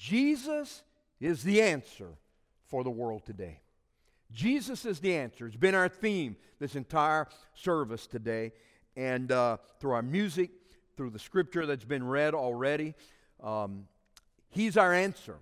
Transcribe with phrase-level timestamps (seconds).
[0.00, 0.82] Jesus
[1.20, 2.08] is the answer
[2.68, 3.60] for the world today.
[4.32, 5.46] Jesus is the answer.
[5.46, 8.52] It's been our theme this entire service today.
[8.96, 10.52] And uh, through our music,
[10.96, 12.94] through the scripture that's been read already,
[13.42, 13.88] um,
[14.48, 15.36] He's our answer.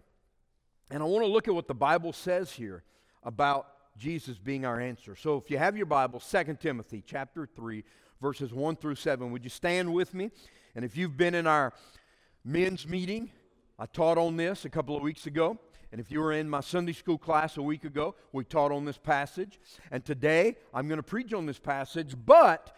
[0.90, 2.82] And I want to look at what the Bible says here
[3.22, 5.14] about Jesus being our answer.
[5.14, 7.84] So if you have your Bible, 2 Timothy chapter 3,
[8.20, 10.32] verses 1 through 7, would you stand with me?
[10.74, 11.72] And if you've been in our
[12.44, 13.30] men's meeting,
[13.78, 15.58] I taught on this a couple of weeks ago.
[15.90, 18.84] And if you were in my Sunday school class a week ago, we taught on
[18.84, 19.58] this passage.
[19.90, 22.76] And today I'm going to preach on this passage, but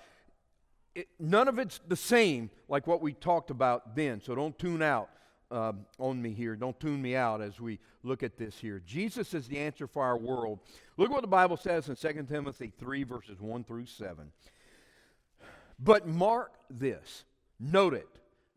[0.94, 4.20] it, none of it's the same like what we talked about then.
[4.20, 5.10] So don't tune out
[5.50, 6.54] um, on me here.
[6.54, 8.80] Don't tune me out as we look at this here.
[8.86, 10.60] Jesus is the answer for our world.
[10.96, 14.30] Look what the Bible says in 2 Timothy 3, verses 1 through 7.
[15.78, 17.24] But mark this,
[17.58, 18.08] note it,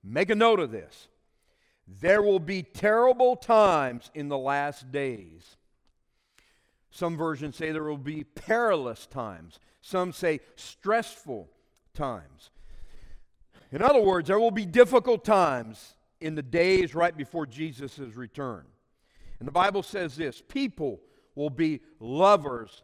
[0.04, 1.08] make a note of this.
[1.88, 5.58] There will be terrible times in the last days.
[6.92, 9.60] Some versions say there will be perilous times.
[9.82, 11.50] Some say stressful
[11.94, 12.52] times.
[13.72, 18.66] In other words, there will be difficult times in the days right before Jesus' return.
[19.40, 21.02] And the Bible says this people
[21.36, 22.84] will be lovers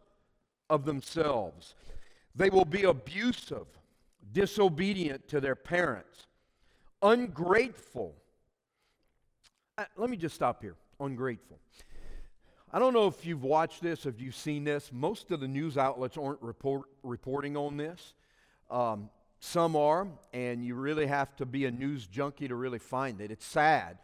[0.69, 1.75] of themselves,
[2.35, 3.67] they will be abusive,
[4.31, 6.27] disobedient to their parents,
[7.01, 8.15] ungrateful.
[9.97, 10.75] Let me just stop here.
[10.99, 11.57] Ungrateful.
[12.71, 14.91] I don't know if you've watched this, if you've seen this.
[14.91, 18.13] Most of the news outlets aren't report, reporting on this.
[18.69, 23.21] Um, some are, and you really have to be a news junkie to really find
[23.21, 23.31] it.
[23.31, 23.97] It's sad.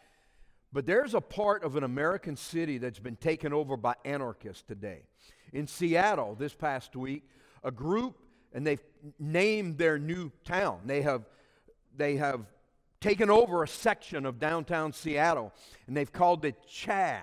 [0.71, 5.03] But there's a part of an American city that's been taken over by anarchists today.
[5.53, 7.29] In Seattle this past week,
[7.63, 8.17] a group,
[8.53, 8.83] and they've
[9.19, 10.79] named their new town.
[10.85, 11.23] They have,
[11.95, 12.41] they have
[13.05, 15.53] taken over a section of downtown Seattle,
[15.85, 17.21] and they've called it Chaz.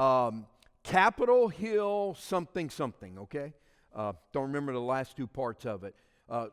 [0.00, 0.46] Um,
[0.84, 3.52] Capitol Hill something something, okay?
[3.92, 5.96] Uh, don't remember the last two parts of it.
[6.28, 6.46] Uh,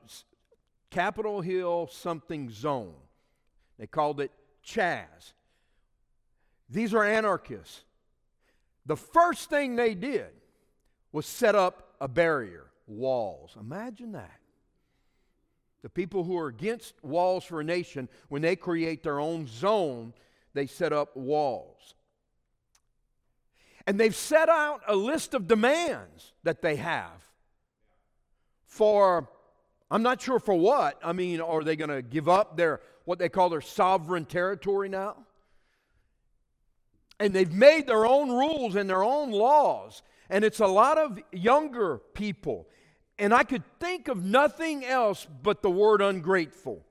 [0.89, 2.95] Capitol Hill something zone.
[3.77, 4.31] They called it
[4.65, 5.33] Chaz.
[6.71, 7.83] These are anarchists.
[8.87, 10.31] The first thing they did
[11.11, 13.55] was set up a barrier, walls.
[13.59, 14.39] Imagine that.
[15.83, 20.13] The people who are against walls for a nation, when they create their own zone,
[20.53, 21.93] they set up walls.
[23.85, 27.27] And they've set out a list of demands that they have
[28.77, 29.29] for
[29.89, 30.99] I'm not sure for what.
[31.03, 34.89] I mean, are they going to give up their what they call their sovereign territory
[34.89, 35.15] now?
[37.19, 40.03] And they've made their own rules and their own laws.
[40.29, 42.67] And it's a lot of younger people.
[43.19, 46.85] And I could think of nothing else but the word ungrateful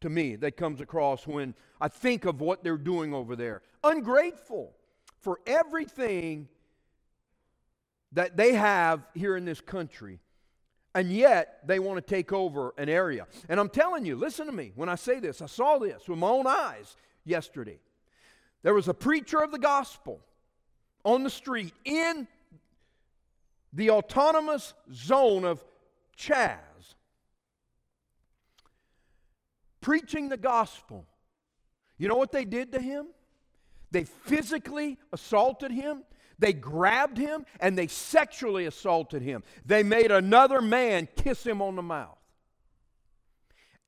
[0.00, 3.62] to me that comes across when I think of what they're doing over there.
[3.82, 4.72] Ungrateful
[5.20, 6.48] for everything
[8.12, 10.20] that they have here in this country
[10.94, 13.26] and yet they want to take over an area.
[13.48, 15.40] And I'm telling you, listen to me when I say this.
[15.40, 17.78] I saw this with my own eyes yesterday.
[18.62, 20.20] There was a preacher of the gospel
[21.04, 22.26] on the street in
[23.72, 25.64] the autonomous zone of
[26.20, 26.94] Chaz,
[29.80, 31.06] preaching the gospel.
[31.96, 33.06] You know what they did to him?
[33.90, 36.04] They physically assaulted him.
[36.38, 39.42] They grabbed him and they sexually assaulted him.
[39.64, 42.18] They made another man kiss him on the mouth.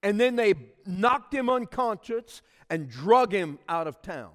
[0.03, 0.54] And then they
[0.84, 4.32] knocked him unconscious and drug him out of town.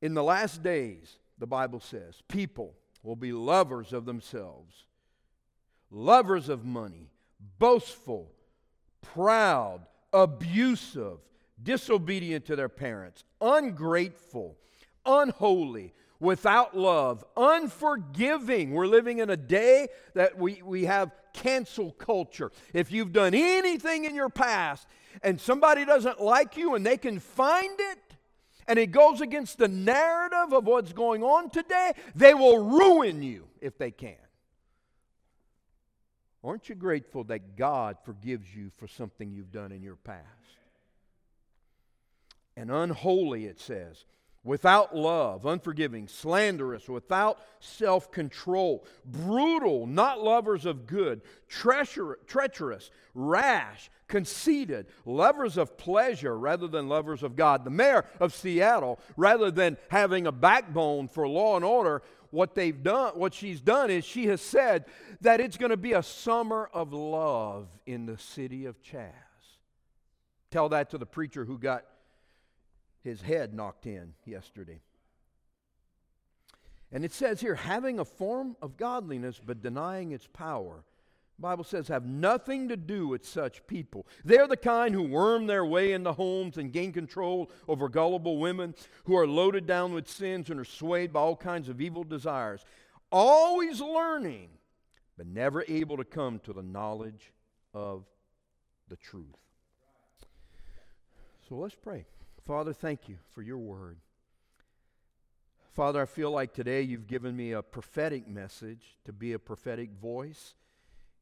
[0.00, 4.84] In the last days, the Bible says, people will be lovers of themselves,
[5.90, 7.10] lovers of money,
[7.58, 8.30] boastful,
[9.02, 11.18] proud, abusive
[11.62, 14.56] disobedient to their parents, ungrateful,
[15.04, 18.72] unholy, without love, unforgiving.
[18.72, 22.50] We're living in a day that we, we have cancel culture.
[22.74, 24.86] If you've done anything in your past
[25.22, 27.98] and somebody doesn't like you and they can find it,
[28.68, 33.48] and it goes against the narrative of what's going on today, they will ruin you
[33.60, 34.14] if they can.
[36.44, 40.26] Aren't you grateful that God forgives you for something you've done in your past?
[42.58, 44.04] and unholy, it says,
[44.44, 54.86] without love, unforgiving, slanderous, without self control, brutal, not lovers of good, treacherous, rash, conceited,
[55.04, 57.64] lovers of pleasure rather than lovers of God.
[57.64, 62.82] The mayor of Seattle, rather than having a backbone for law and order, what they've
[62.82, 64.84] done, what she's done is she has said
[65.20, 69.12] that it's going to be a summer of love in the city of Chaz.
[70.50, 71.84] Tell that to the preacher who got
[73.02, 74.80] his head knocked in yesterday.
[76.90, 80.84] And it says here, having a form of godliness but denying its power.
[81.38, 84.06] The Bible says, have nothing to do with such people.
[84.24, 88.74] They're the kind who worm their way into homes and gain control over gullible women
[89.04, 92.64] who are loaded down with sins and are swayed by all kinds of evil desires,
[93.12, 94.48] always learning,
[95.16, 97.32] but never able to come to the knowledge
[97.72, 98.04] of
[98.88, 99.36] the truth.
[101.48, 102.04] So let's pray.
[102.48, 103.98] Father, thank you for your word.
[105.74, 109.90] Father, I feel like today you've given me a prophetic message to be a prophetic
[109.92, 110.54] voice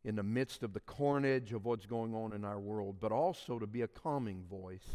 [0.04, 3.58] in the midst of the carnage of what's going on in our world, but also
[3.58, 4.86] to be a calming voice,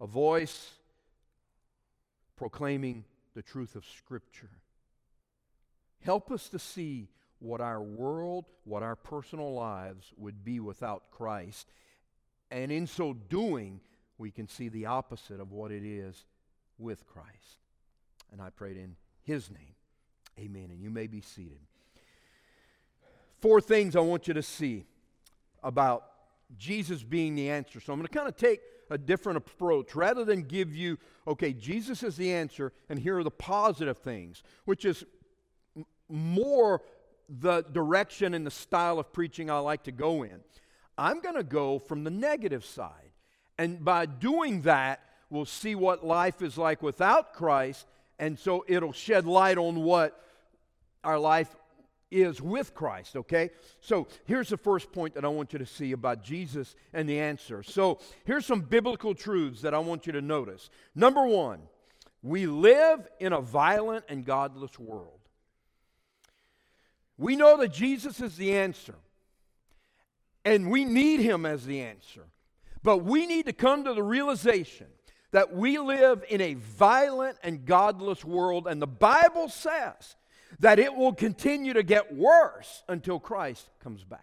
[0.00, 0.70] a voice
[2.34, 3.04] proclaiming
[3.34, 4.52] the truth of Scripture.
[6.00, 7.08] Help us to see
[7.40, 11.74] what our world, what our personal lives would be without Christ.
[12.50, 13.80] And in so doing,
[14.18, 16.24] we can see the opposite of what it is
[16.78, 17.58] with Christ.
[18.32, 19.74] And I prayed in his name.
[20.38, 20.68] Amen.
[20.70, 21.58] And you may be seated.
[23.40, 24.86] Four things I want you to see
[25.62, 26.04] about
[26.56, 27.80] Jesus being the answer.
[27.80, 29.94] So I'm going to kind of take a different approach.
[29.94, 34.42] Rather than give you, okay, Jesus is the answer, and here are the positive things,
[34.64, 35.04] which is
[36.08, 36.82] more
[37.28, 40.40] the direction and the style of preaching I like to go in.
[40.96, 43.03] I'm going to go from the negative side.
[43.58, 47.86] And by doing that, we'll see what life is like without Christ
[48.18, 50.20] and so it'll shed light on what
[51.02, 51.54] our life
[52.10, 53.50] is with Christ, okay?
[53.80, 57.18] So here's the first point that I want you to see about Jesus and the
[57.18, 57.62] answer.
[57.62, 60.70] So here's some biblical truths that I want you to notice.
[60.94, 61.60] Number one,
[62.22, 65.18] we live in a violent and godless world.
[67.18, 68.94] We know that Jesus is the answer,
[70.44, 72.24] and we need him as the answer.
[72.84, 74.86] But we need to come to the realization
[75.32, 80.14] that we live in a violent and godless world, and the Bible says
[80.60, 84.20] that it will continue to get worse until Christ comes back.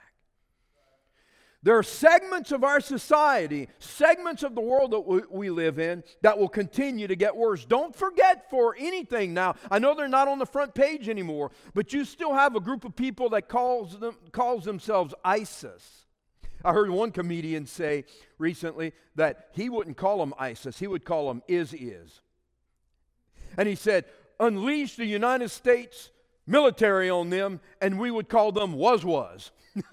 [1.64, 6.38] There are segments of our society, segments of the world that we, live in, that
[6.38, 7.66] will continue to get worse.
[7.66, 9.56] Don't forget for anything now.
[9.70, 12.86] I know they're not on the front page anymore, but you still have a group
[12.86, 16.06] of people that calls, them, calls themselves ISIS.
[16.64, 18.06] I heard one comedian say
[18.38, 22.22] recently that he wouldn't call them ISIS, he would call them is is.
[23.58, 24.06] And he said,
[24.40, 26.10] unleash the United States
[26.48, 29.52] military on them, and we would call them was was.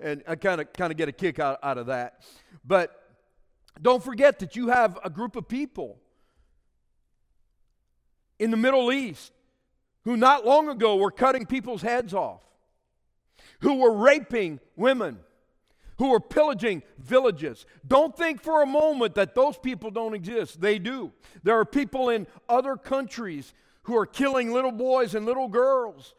[0.00, 2.22] and I kind of kind of get a kick out, out of that.
[2.64, 2.94] But
[3.80, 5.98] don't forget that you have a group of people
[8.38, 9.32] in the Middle East
[10.04, 12.42] who not long ago were cutting people's heads off,
[13.60, 15.18] who were raping women,
[15.98, 17.66] who are pillaging villages.
[17.86, 20.60] Don't think for a moment that those people don't exist.
[20.60, 21.12] They do.
[21.42, 23.52] There are people in other countries
[23.82, 26.14] who are killing little boys and little girls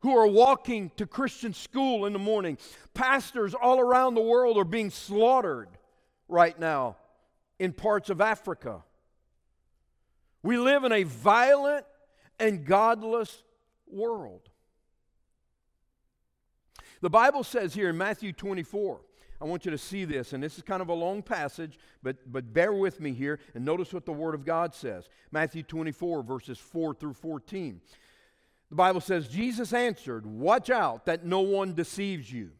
[0.00, 2.56] who are walking to Christian school in the morning.
[2.94, 5.68] Pastors all around the world are being slaughtered
[6.28, 6.96] right now
[7.58, 8.82] in parts of Africa.
[10.42, 11.84] We live in a violent
[12.38, 13.42] and godless
[13.88, 14.48] world.
[17.00, 19.00] The Bible says here in Matthew 24
[19.40, 22.16] I want you to see this, and this is kind of a long passage, but,
[22.26, 25.08] but bear with me here and notice what the Word of God says.
[25.30, 27.80] Matthew 24, verses 4 through 14.
[28.70, 32.50] The Bible says, Jesus answered, Watch out that no one deceives you.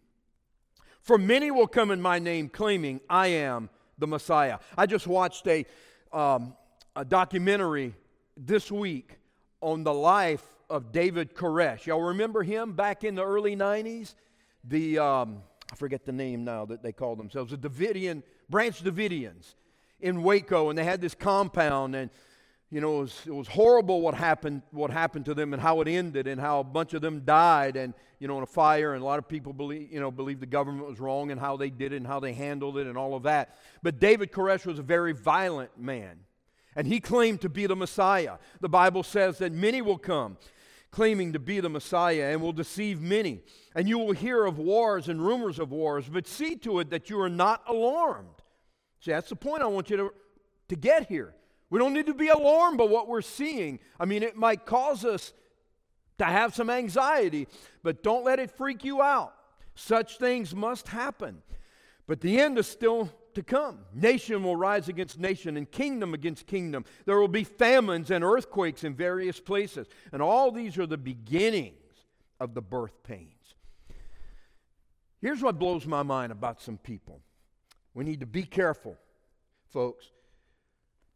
[1.01, 4.59] For many will come in my name, claiming, I am the Messiah.
[4.77, 5.67] I just watched a,
[6.13, 6.55] um,
[6.95, 7.95] a documentary
[8.37, 9.19] this week
[9.61, 11.87] on the life of David Koresh.
[11.87, 14.15] Y'all remember him back in the early 90s?
[14.63, 15.01] The.
[15.01, 19.55] Um, I forget the name now that they call themselves, the Davidian, Branch Davidians
[20.01, 22.11] in Waco, and they had this compound, and
[22.71, 25.81] you know, it was, it was horrible what happened, what happened to them and how
[25.81, 28.93] it ended and how a bunch of them died and, you know, in a fire
[28.93, 31.57] and a lot of people believe, you know, believe the government was wrong and how
[31.57, 33.57] they did it and how they handled it and all of that.
[33.83, 36.21] But David Koresh was a very violent man
[36.77, 38.37] and he claimed to be the Messiah.
[38.61, 40.37] The Bible says that many will come
[40.91, 43.41] claiming to be the Messiah and will deceive many.
[43.75, 47.11] And you will hear of wars and rumors of wars, but see to it that
[47.11, 48.29] you are not alarmed.
[49.01, 50.15] See, that's the point I want you to,
[50.69, 51.35] to get here.
[51.71, 53.79] We don't need to be alarmed by what we're seeing.
[54.01, 55.33] I mean, it might cause us
[56.19, 57.47] to have some anxiety,
[57.83, 59.35] but don't let it freak you out.
[59.75, 61.43] Such things must happen.
[62.07, 63.81] But the end is still to come.
[63.95, 66.85] Nation will rise against nation and kingdom against kingdom.
[67.05, 69.87] There will be famines and earthquakes in various places.
[70.13, 71.75] And all these are the beginnings
[72.41, 73.33] of the birth pains.
[75.21, 77.21] Here's what blows my mind about some people.
[77.95, 78.97] We need to be careful,
[79.67, 80.07] folks.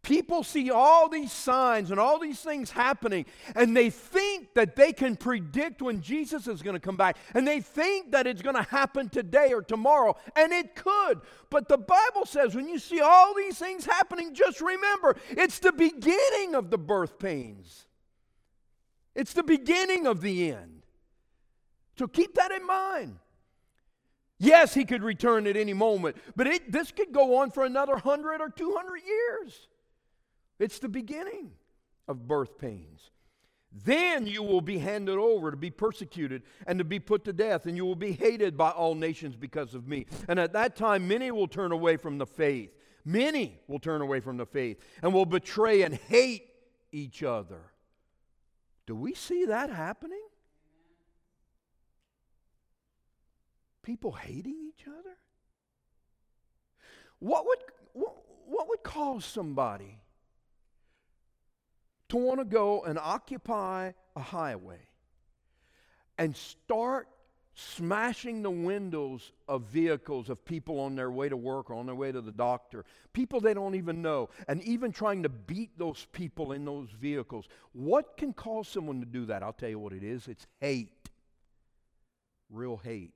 [0.03, 4.93] People see all these signs and all these things happening, and they think that they
[4.93, 8.57] can predict when Jesus is going to come back, and they think that it's going
[8.57, 11.21] to happen today or tomorrow, and it could.
[11.51, 15.71] But the Bible says when you see all these things happening, just remember it's the
[15.71, 17.87] beginning of the birth pains,
[19.15, 20.83] it's the beginning of the end.
[21.97, 23.19] So keep that in mind.
[24.39, 27.93] Yes, he could return at any moment, but it, this could go on for another
[27.93, 29.69] 100 or 200 years.
[30.63, 31.51] It's the beginning
[32.07, 33.11] of birth pains.
[33.85, 37.67] Then you will be handed over to be persecuted and to be put to death,
[37.67, 40.07] and you will be hated by all nations because of me.
[40.29, 42.71] And at that time, many will turn away from the faith.
[43.05, 46.47] Many will turn away from the faith and will betray and hate
[46.93, 47.73] each other.
[48.87, 50.23] Do we see that happening?
[53.83, 55.17] People hating each other?
[57.19, 57.59] What would,
[57.95, 58.15] what,
[58.47, 60.02] what would cause somebody
[62.13, 64.81] to want to go and occupy a highway
[66.19, 67.09] and start
[67.55, 71.95] smashing the windows of vehicles of people on their way to work or on their
[71.95, 76.07] way to the doctor, people they don't even know, and even trying to beat those
[76.13, 77.49] people in those vehicles.
[77.73, 79.43] What can cause someone to do that?
[79.43, 81.09] I'll tell you what it is it's hate.
[82.51, 83.15] Real hate.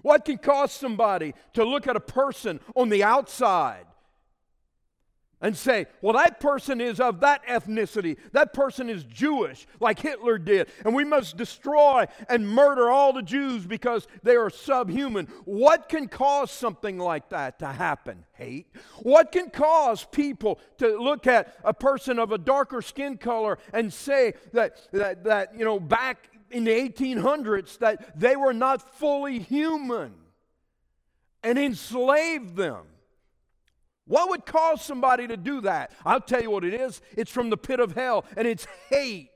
[0.00, 3.84] What can cause somebody to look at a person on the outside
[5.40, 8.16] and say, well, that person is of that ethnicity.
[8.32, 10.68] That person is Jewish, like Hitler did.
[10.84, 15.26] And we must destroy and murder all the Jews because they are subhuman.
[15.44, 18.24] What can cause something like that to happen?
[18.32, 18.66] Hate.
[18.98, 23.92] What can cause people to look at a person of a darker skin color and
[23.92, 29.38] say that, that, that you know, back in the 1800s, that they were not fully
[29.38, 30.12] human
[31.42, 32.84] and enslave them?
[34.10, 35.92] What would cause somebody to do that?
[36.04, 39.30] I'll tell you what it is it's from the pit of hell, and it's hate.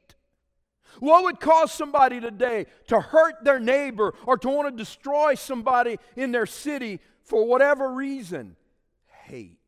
[0.99, 6.01] What would cause somebody today to hurt their neighbor or to want to destroy somebody
[6.17, 8.57] in their city for whatever reason?
[9.27, 9.61] Hate.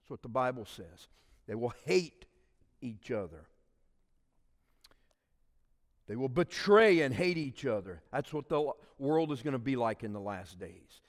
[0.00, 1.06] That's what the Bible says.
[1.46, 2.26] They will hate
[2.82, 3.46] each other.
[6.08, 8.02] They will betray and hate each other.
[8.12, 11.00] That's what the world is going to be like in the last days.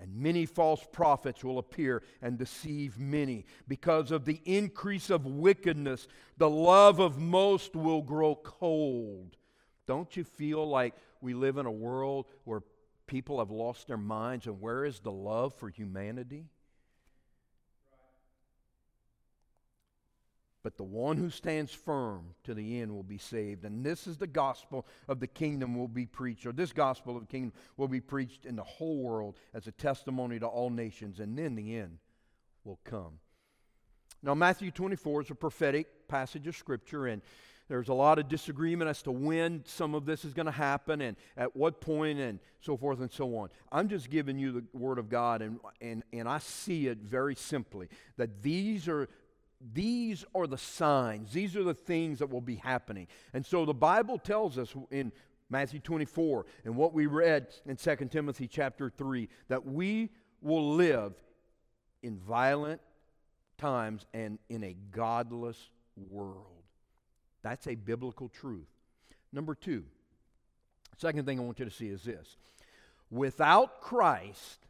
[0.00, 3.46] And many false prophets will appear and deceive many.
[3.68, 9.36] Because of the increase of wickedness, the love of most will grow cold.
[9.86, 12.62] Don't you feel like we live in a world where
[13.06, 14.46] people have lost their minds?
[14.46, 16.46] And where is the love for humanity?
[20.64, 23.66] But the one who stands firm to the end will be saved.
[23.66, 27.20] And this is the gospel of the kingdom will be preached, or this gospel of
[27.20, 31.20] the kingdom will be preached in the whole world as a testimony to all nations,
[31.20, 31.98] and then the end
[32.64, 33.18] will come.
[34.22, 37.20] Now, Matthew 24 is a prophetic passage of Scripture, and
[37.68, 41.02] there's a lot of disagreement as to when some of this is going to happen
[41.02, 43.50] and at what point and so forth and so on.
[43.70, 47.34] I'm just giving you the Word of God, and, and, and I see it very
[47.34, 49.10] simply that these are
[49.72, 53.06] these are the signs, these are the things that will be happening.
[53.32, 55.12] And so the Bible tells us in
[55.48, 61.14] Matthew 24 and what we read in 2 Timothy chapter 3 that we will live
[62.02, 62.80] in violent
[63.56, 66.62] times and in a godless world.
[67.42, 68.68] That's a biblical truth.
[69.32, 69.84] Number two,
[70.96, 72.36] second thing I want you to see is this
[73.10, 74.66] without Christ,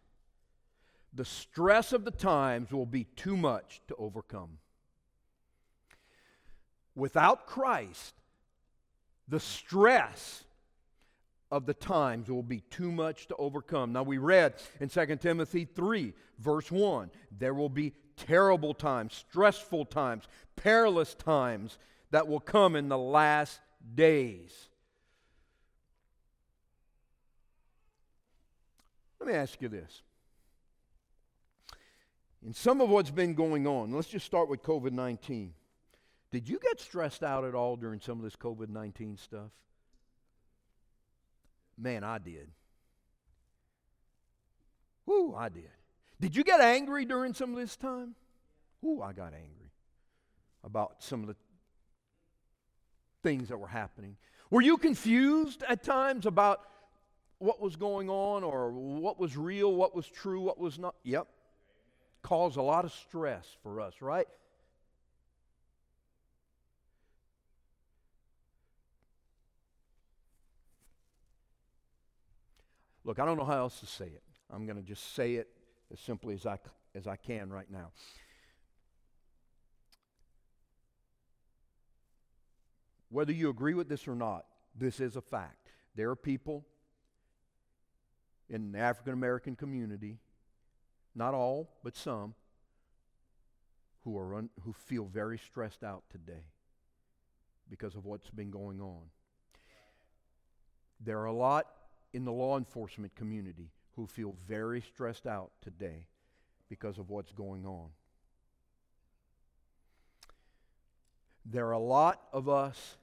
[1.12, 4.58] the stress of the times will be too much to overcome.
[6.94, 8.14] Without Christ,
[9.28, 10.44] the stress
[11.50, 13.92] of the times will be too much to overcome.
[13.92, 19.86] Now, we read in 2 Timothy 3, verse 1, there will be terrible times, stressful
[19.86, 20.24] times,
[20.56, 21.78] perilous times
[22.10, 23.60] that will come in the last
[23.94, 24.68] days.
[29.18, 30.02] Let me ask you this.
[32.44, 35.54] In some of what's been going on, let's just start with COVID 19.
[36.34, 39.52] Did you get stressed out at all during some of this COVID 19 stuff?
[41.78, 42.50] Man, I did.
[45.06, 45.70] Whoo, I did.
[46.20, 48.16] Did you get angry during some of this time?
[48.82, 49.70] Whoo, I got angry
[50.64, 51.36] about some of the
[53.22, 54.16] things that were happening.
[54.50, 56.62] Were you confused at times about
[57.38, 60.96] what was going on or what was real, what was true, what was not?
[61.04, 61.28] Yep.
[62.22, 64.26] Caused a lot of stress for us, right?
[73.04, 74.22] Look, I don't know how else to say it.
[74.50, 75.48] I'm going to just say it
[75.92, 76.58] as simply as I,
[76.94, 77.90] as I can right now.
[83.10, 84.46] Whether you agree with this or not,
[84.76, 85.70] this is a fact.
[85.94, 86.64] There are people
[88.48, 90.18] in the African American community,
[91.14, 92.34] not all, but some,
[94.02, 96.46] who, are un, who feel very stressed out today
[97.70, 99.02] because of what's been going on.
[101.00, 101.66] There are a lot
[102.14, 106.06] in the law enforcement community who feel very stressed out today
[106.68, 107.88] because of what's going on.
[111.44, 112.96] There are a lot of us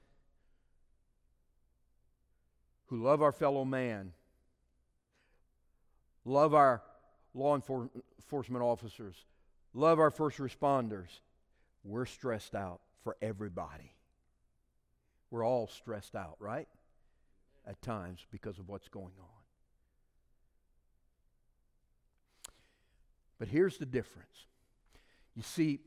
[2.87, 4.13] who love our fellow man,
[6.25, 6.81] love our
[7.33, 9.15] law enforcement officers,
[9.73, 11.19] love our first responders.
[11.83, 13.93] We're stressed out for everybody.
[15.29, 16.67] We're all stressed out, right?
[17.65, 19.41] At times because of what's going on.
[23.37, 24.45] But here's the difference.
[25.35, 25.79] You see,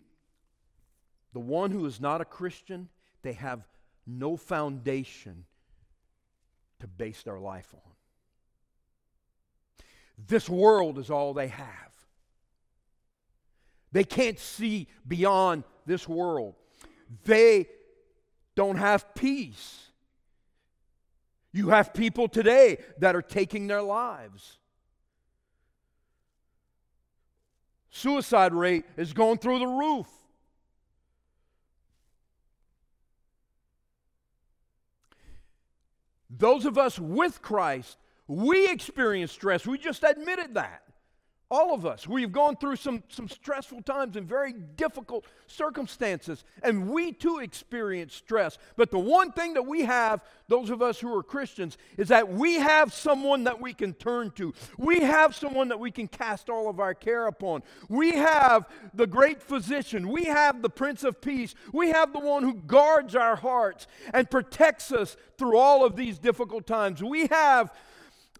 [1.33, 2.88] the one who is not a Christian,
[3.23, 3.66] they have
[4.07, 5.45] no foundation
[6.81, 7.93] to base their life on.
[10.28, 11.93] This world is all they have.
[13.93, 16.54] They can't see beyond this world.
[17.25, 17.69] They
[18.54, 19.90] don't have peace.
[21.54, 24.58] You have people today that are taking their lives.
[27.90, 30.08] Suicide rate is going through the roof.
[36.28, 39.64] Those of us with Christ, we experience stress.
[39.64, 40.84] We just admitted that.
[41.54, 42.08] All of us.
[42.08, 48.12] We've gone through some, some stressful times and very difficult circumstances, and we too experience
[48.12, 48.58] stress.
[48.76, 52.28] But the one thing that we have, those of us who are Christians, is that
[52.28, 54.52] we have someone that we can turn to.
[54.78, 57.62] We have someone that we can cast all of our care upon.
[57.88, 60.08] We have the great physician.
[60.08, 61.54] We have the Prince of Peace.
[61.73, 66.18] We have the one who guards our hearts and protects us through all of these
[66.18, 67.00] difficult times.
[67.00, 67.72] We have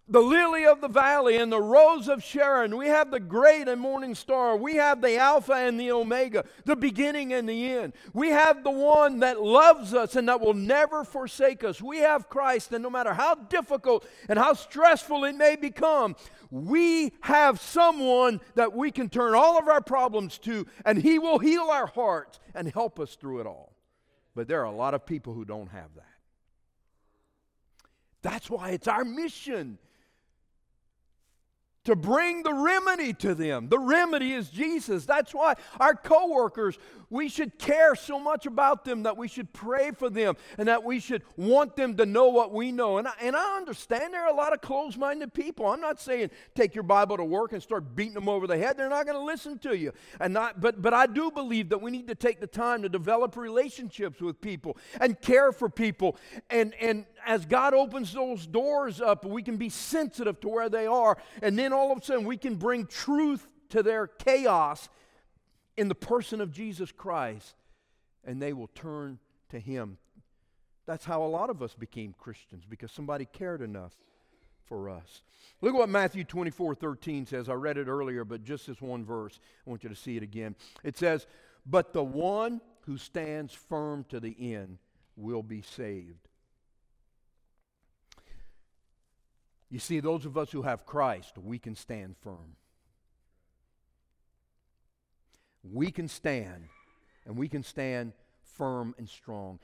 [0.07, 2.77] the lily of the valley and the rose of Sharon.
[2.77, 4.55] We have the great and morning star.
[4.55, 7.93] We have the Alpha and the Omega, the beginning and the end.
[8.13, 11.81] We have the one that loves us and that will never forsake us.
[11.81, 16.15] We have Christ, and no matter how difficult and how stressful it may become,
[16.51, 21.39] we have someone that we can turn all of our problems to, and He will
[21.39, 23.75] heal our hearts and help us through it all.
[24.35, 26.03] But there are a lot of people who don't have that.
[28.21, 29.79] That's why it's our mission
[31.85, 33.69] to bring the remedy to them.
[33.69, 35.05] The remedy is Jesus.
[35.05, 36.77] That's why our coworkers,
[37.09, 40.83] we should care so much about them that we should pray for them and that
[40.83, 42.97] we should want them to know what we know.
[42.97, 45.67] And I, and I understand there are a lot of closed minded people.
[45.67, 48.77] I'm not saying take your Bible to work and start beating them over the head.
[48.77, 49.93] They're not going to listen to you.
[50.19, 52.89] And not, but, but I do believe that we need to take the time to
[52.89, 56.17] develop relationships with people and care for people.
[56.49, 60.85] And, and as God opens those doors up, we can be sensitive to where they
[60.85, 61.17] are.
[61.41, 64.89] And then all of a sudden, we can bring truth to their chaos
[65.77, 67.55] in the person of Jesus Christ,
[68.23, 69.97] and they will turn to Him.
[70.85, 73.93] That's how a lot of us became Christians because somebody cared enough
[74.65, 75.21] for us.
[75.61, 77.49] Look at what Matthew 24 13 says.
[77.49, 79.39] I read it earlier, but just this one verse.
[79.65, 80.55] I want you to see it again.
[80.83, 81.27] It says,
[81.65, 84.77] But the one who stands firm to the end
[85.15, 86.27] will be saved.
[89.75, 92.55] You see, those of us who have Christ, we can stand firm.
[95.69, 96.69] we can stand,
[97.25, 98.13] and we can stand
[98.53, 99.59] firm and strong.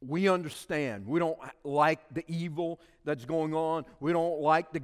[0.00, 1.06] We understand.
[1.06, 3.84] We don't like the evil that's going on.
[4.00, 4.80] We don't like the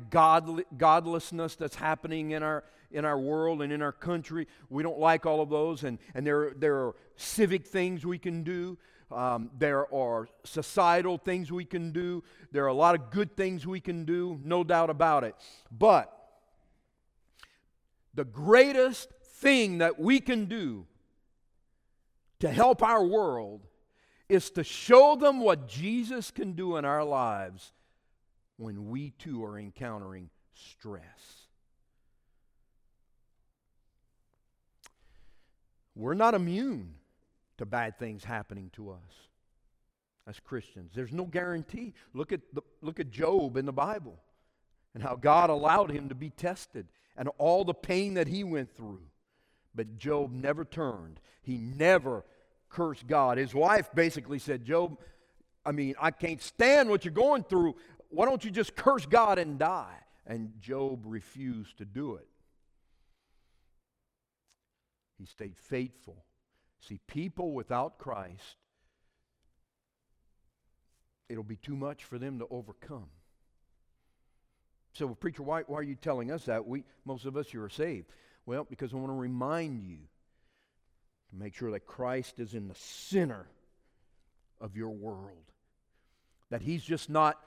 [0.76, 4.48] godlessness that's happening in our, in our world and in our country.
[4.68, 5.82] We don't like all of those.
[5.82, 8.76] And, and there, there are civic things we can do.
[9.12, 12.22] Um, there are societal things we can do.
[12.52, 15.34] There are a lot of good things we can do, no doubt about it.
[15.70, 16.16] But
[18.14, 20.86] the greatest thing that we can do
[22.38, 23.66] to help our world
[24.28, 27.72] is to show them what Jesus can do in our lives
[28.58, 31.48] when we too are encountering stress.
[35.96, 36.94] We're not immune
[37.60, 39.28] to bad things happening to us
[40.26, 40.92] as Christians.
[40.94, 41.92] There's no guarantee.
[42.14, 44.18] Look at, the, look at Job in the Bible
[44.94, 48.74] and how God allowed him to be tested and all the pain that he went
[48.74, 49.02] through.
[49.74, 51.20] But Job never turned.
[51.42, 52.24] He never
[52.70, 53.36] cursed God.
[53.36, 54.96] His wife basically said, Job,
[55.64, 57.76] I mean, I can't stand what you're going through.
[58.08, 59.98] Why don't you just curse God and die?
[60.26, 62.26] And Job refused to do it.
[65.18, 66.24] He stayed faithful.
[66.88, 68.56] See, people without Christ,
[71.28, 73.08] it'll be too much for them to overcome.
[74.94, 76.66] So, well, preacher, why, why are you telling us that?
[76.66, 78.06] We, most of us here are saved.
[78.46, 79.98] Well, because I want to remind you
[81.30, 83.46] to make sure that Christ is in the center
[84.60, 85.44] of your world.
[86.50, 87.38] That He's just not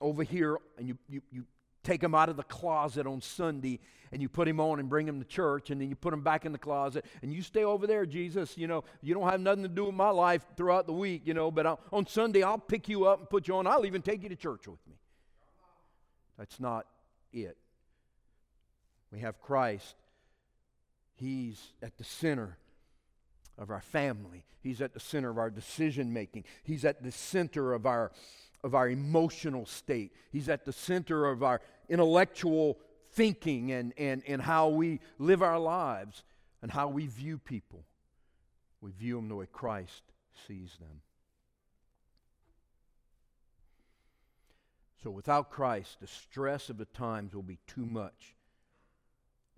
[0.00, 1.44] over here and you, you, you
[1.86, 3.78] take him out of the closet on Sunday
[4.12, 6.22] and you put him on and bring him to church and then you put him
[6.22, 8.58] back in the closet and you stay over there, Jesus.
[8.58, 11.34] You know, you don't have nothing to do with my life throughout the week, you
[11.34, 13.66] know, but I'll, on Sunday I'll pick you up and put you on.
[13.66, 14.96] I'll even take you to church with me.
[16.38, 16.86] That's not
[17.32, 17.56] it.
[19.12, 19.94] We have Christ.
[21.14, 22.58] He's at the center
[23.56, 24.44] of our family.
[24.60, 26.44] He's at the center of our decision making.
[26.64, 28.10] He's at the center of our
[28.66, 30.12] of our emotional state.
[30.32, 32.78] He's at the center of our intellectual
[33.12, 36.22] thinking and, and, and how we live our lives
[36.62, 37.84] and how we view people.
[38.80, 40.02] We view them the way Christ
[40.46, 41.00] sees them.
[45.02, 48.34] So without Christ, the stress of the times will be too much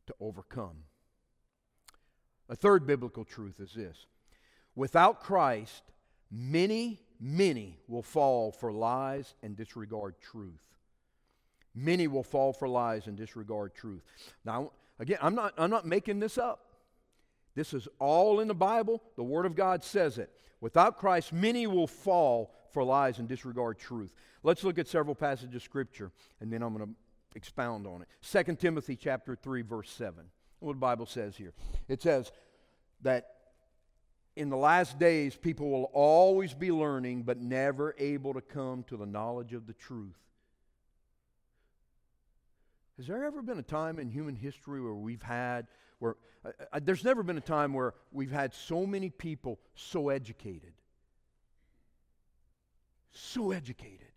[0.07, 0.85] to overcome.
[2.49, 4.07] A third biblical truth is this
[4.75, 5.83] without Christ,
[6.31, 10.63] many many will fall for lies and disregard truth.
[11.75, 14.03] Many will fall for lies and disregard truth.
[14.45, 16.65] Now, again, I'm not, I'm not making this up.
[17.55, 19.03] This is all in the Bible.
[19.17, 20.31] The Word of God says it.
[20.61, 24.13] Without Christ, many will fall for lies and disregard truth.
[24.43, 26.95] Let's look at several passages of Scripture, and then I'm going to
[27.35, 28.09] expound on it.
[28.47, 30.25] 2 Timothy chapter 3, verse 7.
[30.61, 31.53] What the Bible says here.
[31.89, 32.33] It says
[33.03, 33.35] that
[34.37, 38.97] in the last days, people will always be learning, but never able to come to
[38.97, 40.17] the knowledge of the truth.
[42.99, 45.67] Has there ever been a time in human history where we've had,
[46.01, 50.11] where uh, uh, there's never been a time where we've had so many people so
[50.11, 50.73] educated?
[53.13, 54.13] So educated,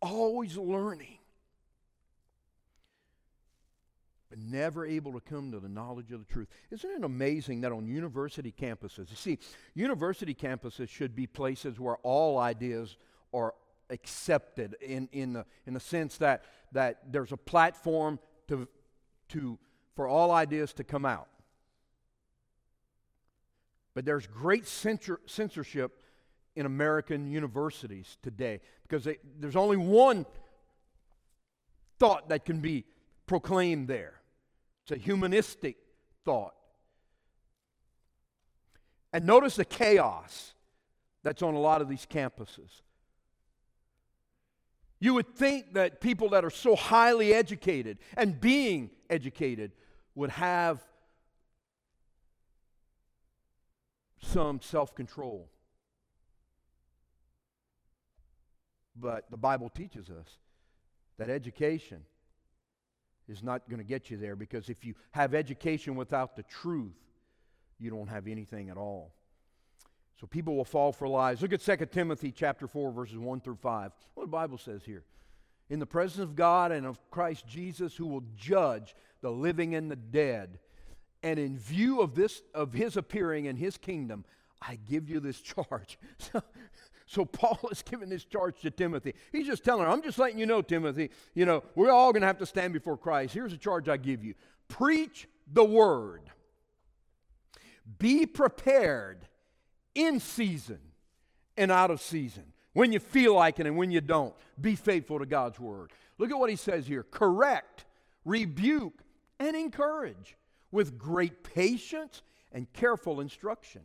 [0.00, 1.18] always learning
[4.32, 6.48] but never able to come to the knowledge of the truth.
[6.70, 9.38] Isn't it amazing that on university campuses, you see,
[9.74, 12.96] university campuses should be places where all ideas
[13.34, 13.52] are
[13.90, 18.18] accepted in, in, the, in the sense that, that there's a platform
[18.48, 18.68] to,
[19.28, 19.58] to,
[19.94, 21.28] for all ideas to come out.
[23.94, 26.00] But there's great censor, censorship
[26.56, 30.26] in American universities today because they, there's only one
[31.98, 32.84] thought that can be
[33.26, 34.14] proclaimed there.
[34.82, 35.76] It's a humanistic
[36.24, 36.54] thought.
[39.12, 40.54] And notice the chaos
[41.22, 42.82] that's on a lot of these campuses.
[45.02, 49.72] You would think that people that are so highly educated and being educated
[50.14, 50.78] would have
[54.20, 55.50] some self control.
[58.94, 60.38] But the Bible teaches us
[61.18, 62.04] that education
[63.26, 66.94] is not going to get you there because if you have education without the truth,
[67.80, 69.12] you don't have anything at all.
[70.22, 71.42] So people will fall for lies.
[71.42, 73.90] Look at 2 Timothy chapter 4 verses 1 through 5.
[74.14, 75.02] What the Bible says here.
[75.68, 79.90] In the presence of God and of Christ Jesus who will judge the living and
[79.90, 80.60] the dead,
[81.24, 84.24] and in view of this of his appearing in his kingdom,
[84.60, 85.98] I give you this charge.
[86.18, 86.40] So
[87.06, 89.14] so Paul is giving this charge to Timothy.
[89.32, 92.20] He's just telling him, I'm just letting you know, Timothy, you know, we're all to
[92.20, 93.34] have to stand before Christ.
[93.34, 94.34] Here's a charge I give you
[94.68, 96.30] preach the word,
[97.98, 99.26] be prepared
[99.94, 100.78] in season
[101.56, 102.44] and out of season.
[102.72, 105.92] When you feel like it and when you don't, be faithful to God's word.
[106.18, 107.84] Look at what he says here correct,
[108.24, 109.02] rebuke,
[109.38, 110.36] and encourage
[110.70, 113.82] with great patience and careful instruction.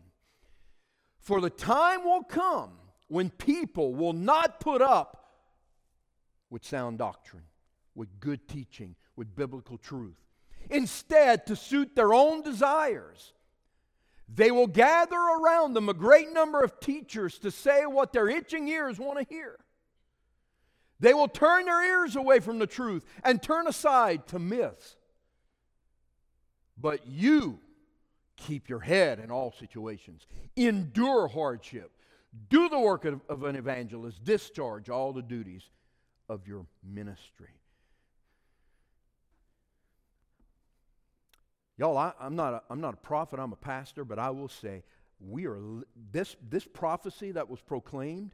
[1.19, 2.71] For the time will come
[3.09, 5.25] when people will not put up
[6.49, 7.43] with sound doctrine,
[7.95, 10.15] with good teaching, with biblical truth.
[10.69, 13.33] Instead, to suit their own desires,
[14.27, 18.67] they will gather around them a great number of teachers to say what their itching
[18.67, 19.57] ears want to hear.
[20.99, 24.97] They will turn their ears away from the truth and turn aside to myths.
[26.79, 27.59] But you
[28.35, 31.91] keep your head in all situations, endure hardship
[32.49, 35.69] do the work of, of an evangelist, discharge all the duties
[36.29, 37.56] of your ministry.
[41.77, 44.49] Y'all, I, am not a, I'm not a prophet, I'm a pastor, but I will
[44.49, 44.83] say
[45.19, 45.59] we are
[46.11, 48.33] this this prophecy that was proclaimed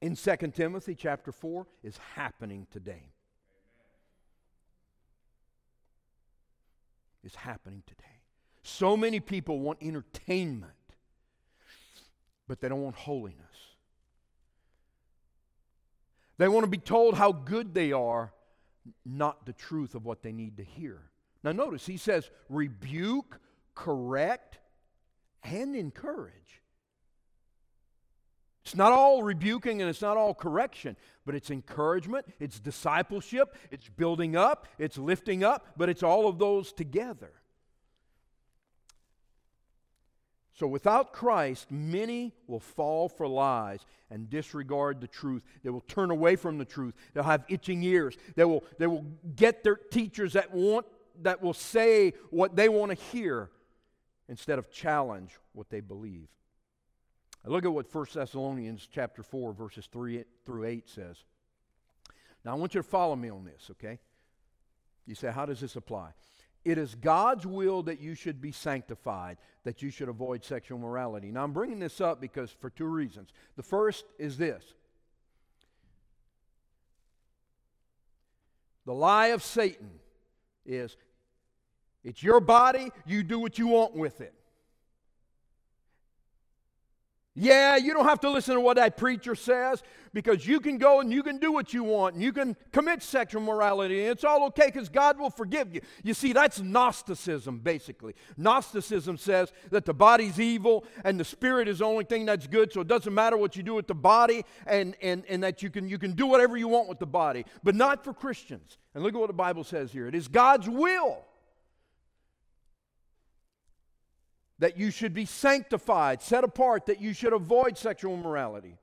[0.00, 3.10] in 2 Timothy chapter 4 is happening today.
[7.24, 8.04] Is happening today.
[8.62, 10.72] So many people want entertainment,
[12.46, 13.38] but they don't want holiness.
[16.36, 18.32] They want to be told how good they are,
[19.06, 21.00] not the truth of what they need to hear.
[21.44, 23.38] Now, notice he says, rebuke,
[23.74, 24.58] correct,
[25.42, 26.62] and encourage.
[28.64, 33.90] It's not all rebuking and it's not all correction, but it's encouragement, it's discipleship, it's
[33.90, 37.32] building up, it's lifting up, but it's all of those together.
[40.54, 45.42] So without Christ, many will fall for lies and disregard the truth.
[45.62, 46.94] They will turn away from the truth.
[47.12, 48.16] They'll have itching ears.
[48.36, 49.04] They will, they will
[49.34, 50.86] get their teachers that want
[51.22, 53.50] that will say what they want to hear
[54.28, 56.28] instead of challenge what they believe.
[57.44, 61.24] look at what 1 Thessalonians chapter 4 verses 3 through 8 says.
[62.44, 63.98] Now I want you to follow me on this, okay?
[65.06, 66.12] You say how does this apply?
[66.64, 71.30] It is God's will that you should be sanctified, that you should avoid sexual morality.
[71.30, 73.30] Now, I'm bringing this up because for two reasons.
[73.56, 74.64] The first is this
[78.86, 79.90] the lie of Satan
[80.64, 80.96] is
[82.04, 84.34] it's your body, you do what you want with it.
[87.36, 91.00] Yeah, you don't have to listen to what that preacher says because you can go
[91.00, 94.22] and you can do what you want and you can commit sexual morality and it's
[94.22, 95.80] all okay because God will forgive you.
[96.04, 98.14] You see, that's Gnosticism, basically.
[98.36, 102.72] Gnosticism says that the body's evil and the spirit is the only thing that's good,
[102.72, 105.70] so it doesn't matter what you do with the body and, and, and that you
[105.70, 108.78] can, you can do whatever you want with the body, but not for Christians.
[108.94, 111.24] And look at what the Bible says here it is God's will
[114.64, 118.78] that you should be sanctified, set apart, that you should avoid sexual immorality,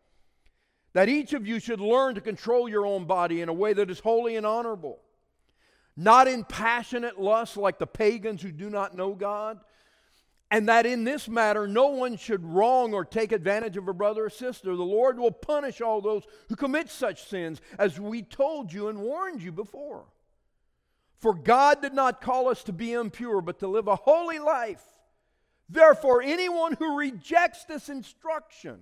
[0.93, 3.89] that each of you should learn to control your own body in a way that
[3.89, 4.99] is holy and honorable,
[5.97, 9.59] not in passionate lust like the pagans who do not know God,
[10.51, 14.25] and that in this matter no one should wrong or take advantage of a brother
[14.25, 14.75] or sister.
[14.75, 18.99] The Lord will punish all those who commit such sins, as we told you and
[18.99, 20.03] warned you before.
[21.17, 24.83] For God did not call us to be impure, but to live a holy life.
[25.71, 28.77] Therefore, anyone who rejects this instruction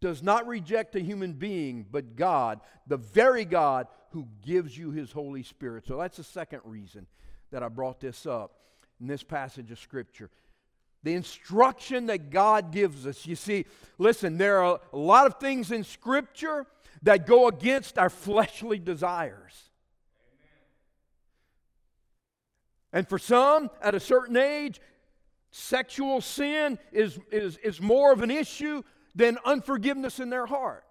[0.00, 5.12] does not reject a human being, but God, the very God who gives you his
[5.12, 5.84] Holy Spirit.
[5.86, 7.06] So that's the second reason
[7.50, 8.52] that I brought this up
[8.98, 10.30] in this passage of Scripture.
[11.02, 13.26] The instruction that God gives us.
[13.26, 13.66] You see,
[13.98, 16.66] listen, there are a lot of things in Scripture
[17.02, 19.68] that go against our fleshly desires.
[22.92, 24.80] And for some, at a certain age,
[25.52, 28.82] sexual sin is, is, is more of an issue
[29.14, 30.84] than unforgiveness in their heart.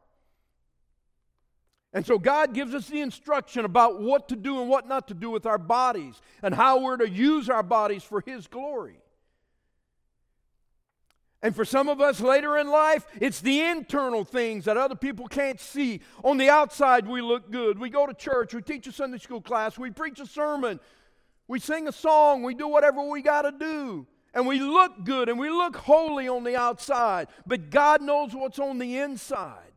[1.93, 5.13] And so God gives us the instruction about what to do and what not to
[5.13, 8.95] do with our bodies and how we're to use our bodies for His glory.
[11.41, 15.27] And for some of us later in life, it's the internal things that other people
[15.27, 16.01] can't see.
[16.23, 17.79] On the outside, we look good.
[17.79, 20.79] We go to church, we teach a Sunday school class, we preach a sermon,
[21.47, 25.29] we sing a song, we do whatever we got to do and we look good
[25.29, 29.71] and we look holy on the outside, but God knows what's on the inside.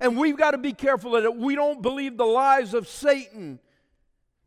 [0.00, 3.58] And we've got to be careful that we don't believe the lies of Satan.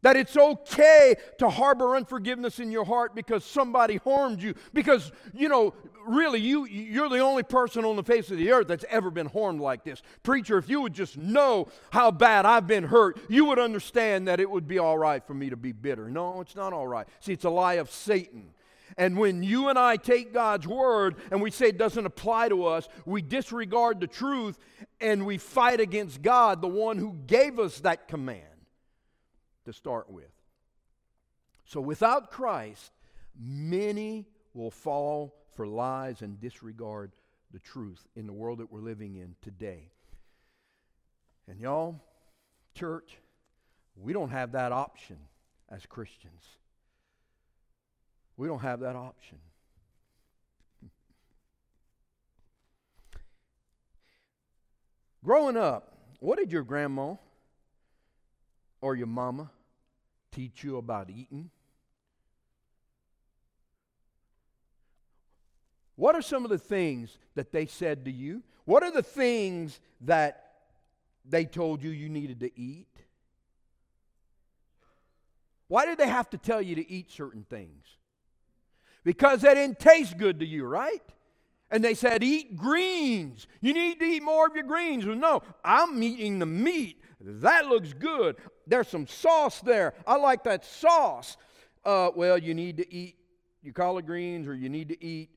[0.03, 4.55] That it's okay to harbor unforgiveness in your heart because somebody harmed you.
[4.73, 5.75] Because, you know,
[6.07, 9.27] really, you, you're the only person on the face of the earth that's ever been
[9.27, 10.01] harmed like this.
[10.23, 14.39] Preacher, if you would just know how bad I've been hurt, you would understand that
[14.39, 16.09] it would be all right for me to be bitter.
[16.09, 17.07] No, it's not all right.
[17.19, 18.53] See, it's a lie of Satan.
[18.97, 22.65] And when you and I take God's word and we say it doesn't apply to
[22.65, 24.57] us, we disregard the truth
[24.99, 28.43] and we fight against God, the one who gave us that command
[29.65, 30.31] to start with.
[31.65, 32.91] So without Christ,
[33.39, 37.11] many will fall for lies and disregard
[37.53, 39.89] the truth in the world that we're living in today.
[41.47, 42.01] And y'all,
[42.73, 43.17] church,
[43.95, 45.17] we don't have that option
[45.69, 46.43] as Christians.
[48.41, 49.37] We don't have that option.
[55.23, 57.17] Growing up, what did your grandma
[58.81, 59.51] or your mama
[60.31, 61.51] teach you about eating?
[65.95, 68.41] What are some of the things that they said to you?
[68.65, 70.53] What are the things that
[71.23, 72.87] they told you you needed to eat?
[75.67, 77.97] Why did they have to tell you to eat certain things?
[79.03, 81.01] Because they didn't taste good to you, right?
[81.69, 83.47] And they said, Eat greens.
[83.61, 85.05] You need to eat more of your greens.
[85.05, 87.01] Well, no, I'm eating the meat.
[87.19, 88.35] That looks good.
[88.67, 89.93] There's some sauce there.
[90.05, 91.37] I like that sauce.
[91.85, 93.15] Uh, well, you need to eat
[93.61, 95.29] your collard greens or you need to eat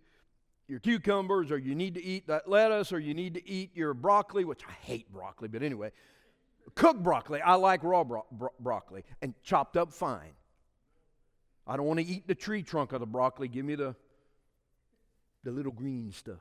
[0.66, 3.94] your cucumbers or you need to eat that lettuce or you need to eat your
[3.94, 5.92] broccoli, which I hate broccoli, but anyway,
[6.74, 7.40] cooked broccoli.
[7.40, 10.32] I like raw bro- bro- broccoli and chopped up fine.
[11.66, 13.48] I don't want to eat the tree trunk of the broccoli.
[13.48, 13.94] Give me the,
[15.42, 16.40] the little green stuff.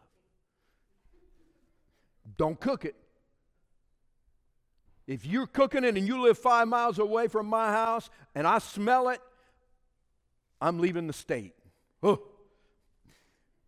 [2.38, 2.96] Don't cook it.
[5.06, 8.60] If you're cooking it and you live five miles away from my house and I
[8.60, 9.22] smell it,
[10.62, 11.54] I'm leaving the state.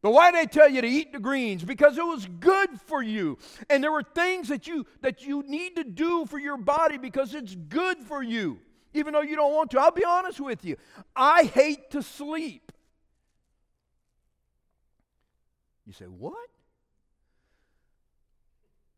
[0.06, 1.64] But why they tell you to eat the greens?
[1.64, 3.40] Because it was good for you.
[3.72, 7.34] And there were things that you that you need to do for your body because
[7.34, 8.60] it's good for you,
[8.96, 9.80] even though you don't want to.
[9.80, 10.78] I'll be honest with you.
[11.16, 12.72] I hate to sleep.
[15.86, 16.50] You say, what?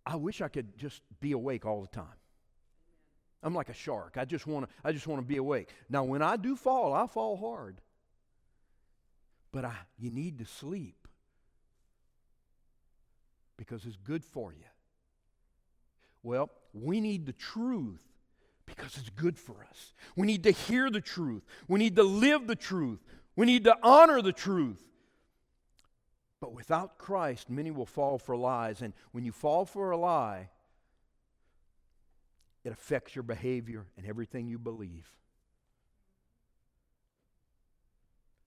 [0.05, 2.05] I wish I could just be awake all the time.
[3.43, 4.15] I'm like a shark.
[4.17, 5.69] I just want to I just want to be awake.
[5.89, 7.81] Now when I do fall, I fall hard.
[9.51, 11.07] But I, you need to sleep
[13.57, 14.65] because it's good for you.
[16.23, 18.03] Well, we need the truth
[18.67, 19.93] because it's good for us.
[20.15, 21.43] We need to hear the truth.
[21.67, 22.99] We need to live the truth.
[23.36, 24.84] We need to honor the truth.
[26.39, 28.84] But without Christ, many will fall for lies.
[28.84, 30.49] And when you fall for a lie,
[32.63, 35.08] it affects your behavior and everything you believe.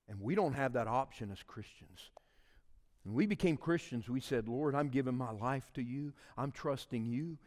[0.09, 2.11] And we don't have that option as Christians.
[3.05, 6.13] When we became Christians, we said, Lord, I'm giving my life to you.
[6.37, 7.39] I'm trusting you.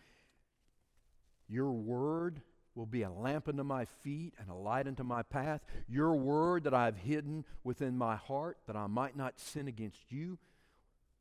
[1.48, 2.42] Your word
[2.76, 5.62] will be a lamp unto my feet and a light unto my path.
[5.88, 10.38] Your word that I've hidden within my heart that I might not sin against you.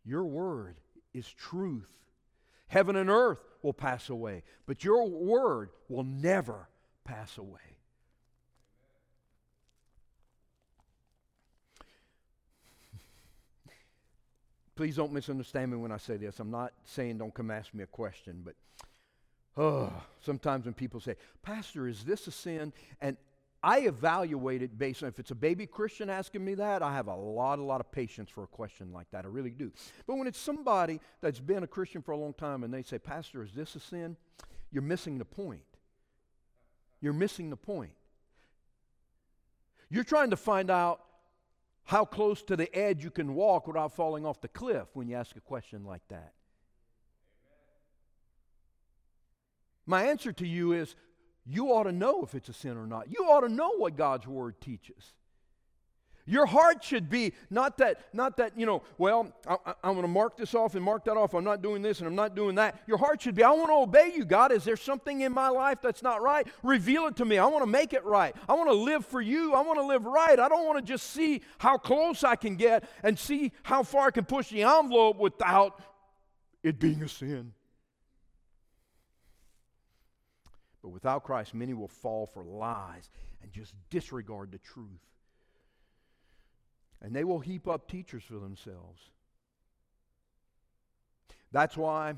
[0.04, 0.80] Your word
[1.12, 1.88] is truth.
[2.68, 6.68] Heaven and earth will pass away, but your word will never
[7.04, 7.60] pass away.
[14.74, 16.40] Please don't misunderstand me when I say this.
[16.40, 18.54] I'm not saying don't come ask me a question, but
[19.56, 22.72] oh, sometimes when people say, Pastor, is this a sin?
[23.00, 23.16] And
[23.62, 27.06] I evaluate it based on if it's a baby Christian asking me that, I have
[27.06, 29.24] a lot, a lot of patience for a question like that.
[29.24, 29.70] I really do.
[30.06, 32.98] But when it's somebody that's been a Christian for a long time and they say,
[32.98, 34.16] Pastor, is this a sin?
[34.72, 35.62] You're missing the point.
[37.00, 37.92] You're missing the point.
[39.90, 41.02] You're trying to find out
[41.84, 45.16] how close to the edge you can walk without falling off the cliff when you
[45.16, 46.32] ask a question like that.
[49.86, 50.94] My answer to you is
[51.44, 53.10] you ought to know if it's a sin or not.
[53.10, 55.12] You ought to know what God's word teaches.
[56.24, 60.08] Your heart should be not that, not that, you know, well, I, am going to
[60.08, 61.34] mark this off and mark that off.
[61.34, 62.80] I'm not doing this and I'm not doing that.
[62.86, 64.52] Your heart should be, I want to obey you, God.
[64.52, 66.46] Is there something in my life that's not right?
[66.62, 67.38] Reveal it to me.
[67.38, 68.36] I want to make it right.
[68.48, 69.52] I want to live for you.
[69.54, 70.38] I want to live right.
[70.38, 74.06] I don't want to just see how close I can get and see how far
[74.06, 75.82] I can push the envelope without
[76.62, 77.52] it being a sin.
[80.82, 83.10] But without Christ, many will fall for lies
[83.42, 85.00] and just disregard the truth
[87.02, 89.02] and they will heap up teachers for themselves.
[91.50, 92.14] That's why.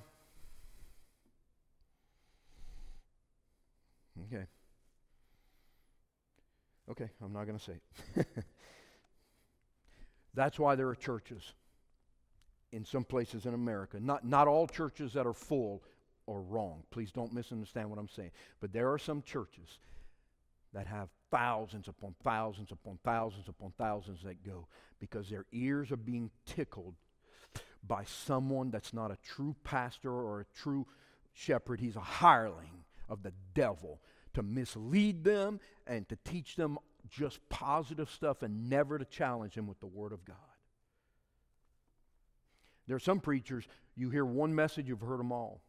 [4.27, 4.44] Okay.
[6.90, 7.72] Okay, I'm not going to say
[8.14, 8.27] it.
[10.35, 11.55] That's why there are churches
[12.72, 13.98] in some places in America.
[13.98, 15.83] Not, not all churches that are full
[16.29, 16.83] are wrong.
[16.91, 18.31] Please don't misunderstand what I'm saying.
[18.61, 19.79] But there are some churches
[20.73, 24.67] that have thousands upon thousands upon thousands upon thousands that go
[25.01, 26.95] because their ears are being tickled
[27.87, 30.87] by someone that's not a true pastor or a true
[31.33, 31.81] shepherd.
[31.81, 34.01] He's a hireling of the devil
[34.35, 39.67] to mislead them and to teach them just positive stuff and never to challenge them
[39.67, 40.37] with the Word of God.
[42.87, 43.65] There are some preachers,
[43.97, 45.61] you hear one message, you've heard them all.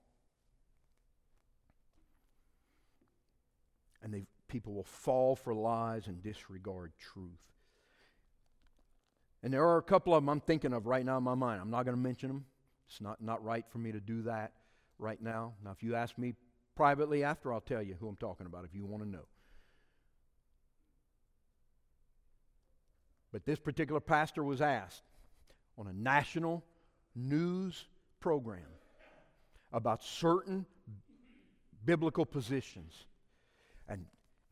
[4.05, 7.41] And they people will fall for lies and disregard truth.
[9.43, 11.59] And there are a couple of them I'm thinking of right now in my mind.
[11.61, 12.45] I'm not going to mention them.
[12.87, 14.53] It's not, not right for me to do that
[14.97, 15.53] right now.
[15.63, 16.35] Now, if you ask me
[16.75, 19.25] privately after, I'll tell you who I'm talking about if you want to know.
[23.31, 25.03] But this particular pastor was asked
[25.77, 26.63] on a national
[27.15, 27.85] news
[28.19, 28.61] program
[29.73, 30.65] about certain
[31.83, 33.05] biblical positions.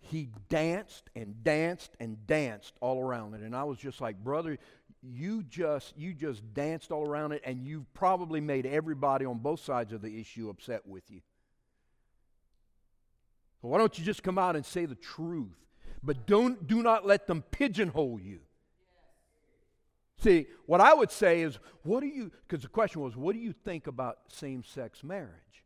[0.03, 3.41] He danced and danced and danced all around it.
[3.41, 4.57] And i was just like brother
[5.01, 9.59] you just you just danced all around it and you've probably made everybody on both
[9.59, 11.21] sides of the issue upset with you.
[13.61, 15.55] So why don't you just come out and say the truth?
[16.01, 18.39] But don't do not let them pigeonhole you.
[20.17, 23.39] See, what I would say is, what do you, because the question was, what do
[23.39, 25.62] you think about same sex marriage?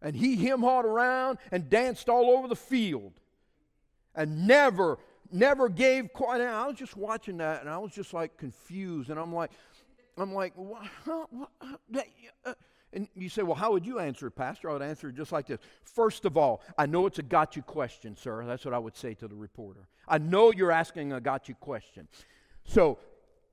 [0.00, 3.12] And he him hawed around and danced all over the field
[4.14, 4.98] and never,
[5.32, 6.40] never gave quite.
[6.40, 9.10] I was just watching that and I was just like confused.
[9.10, 9.50] And I'm like,
[10.16, 10.86] I'm like, what,
[11.30, 11.50] what,
[12.44, 12.54] uh,
[12.92, 14.70] and you say, well, how would you answer it, Pastor?
[14.70, 15.60] I would answer it just like this.
[15.84, 18.44] First of all, I know it's a got you question, sir.
[18.46, 19.88] That's what I would say to the reporter.
[20.06, 22.08] I know you're asking a got you question.
[22.64, 22.98] So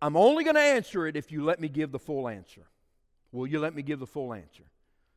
[0.01, 2.61] I'm only going to answer it if you let me give the full answer.
[3.31, 4.63] Will you let me give the full answer?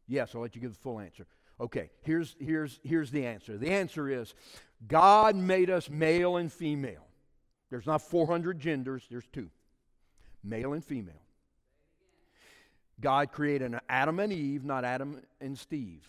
[0.09, 1.27] Yes, I'll let you give the full answer.
[1.61, 3.59] Okay, here's, here's, here's the answer.
[3.59, 4.35] The answer is
[4.87, 7.07] God made us male and female.
[7.71, 9.51] There's not 400 genders, there's two
[10.43, 11.23] male and female.
[13.01, 16.09] God created an Adam and Eve, not Adam and Steve.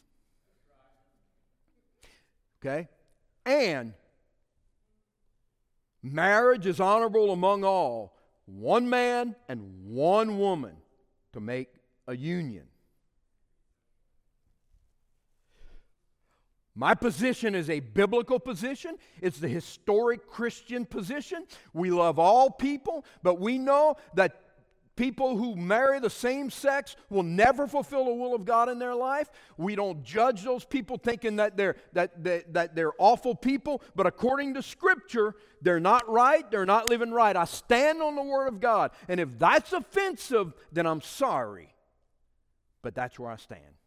[2.59, 2.87] Okay?
[3.45, 3.93] And
[6.01, 10.75] marriage is honorable among all, one man and one woman
[11.33, 11.69] to make
[12.07, 12.68] a union.
[16.79, 18.95] My position is a biblical position.
[19.19, 21.45] It's the historic Christian position.
[21.73, 24.39] We love all people, but we know that
[24.95, 28.93] People who marry the same sex will never fulfill the will of God in their
[28.93, 29.29] life.
[29.55, 34.07] We don't judge those people thinking that they're, that, that, that they're awful people, but
[34.07, 37.33] according to Scripture, they're not right, they're not living right.
[37.37, 41.73] I stand on the Word of God, and if that's offensive, then I'm sorry.
[42.81, 43.79] But that's where I stand.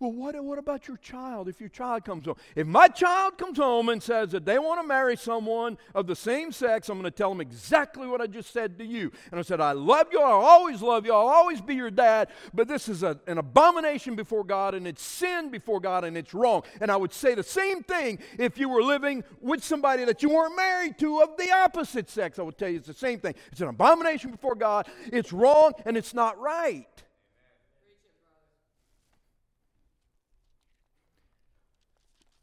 [0.00, 2.36] Well, what, what about your child if your child comes home?
[2.54, 6.14] If my child comes home and says that they want to marry someone of the
[6.14, 9.10] same sex, I'm going to tell them exactly what I just said to you.
[9.32, 12.28] And I said, I love you, I'll always love you, I'll always be your dad,
[12.54, 16.32] but this is a, an abomination before God and it's sin before God and it's
[16.32, 16.62] wrong.
[16.80, 20.28] And I would say the same thing if you were living with somebody that you
[20.28, 22.38] weren't married to of the opposite sex.
[22.38, 23.34] I would tell you it's the same thing.
[23.50, 26.86] It's an abomination before God, it's wrong, and it's not right.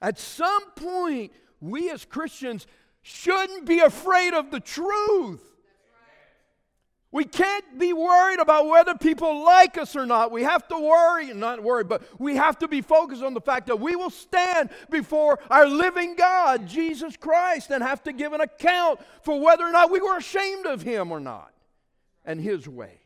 [0.05, 2.67] At some point, we as Christians
[3.01, 5.41] shouldn't be afraid of the truth.
[7.11, 10.31] We can't be worried about whether people like us or not.
[10.31, 13.65] We have to worry, not worry, but we have to be focused on the fact
[13.65, 18.41] that we will stand before our living God, Jesus Christ, and have to give an
[18.41, 21.51] account for whether or not we were ashamed of Him or not
[22.25, 22.99] and His way.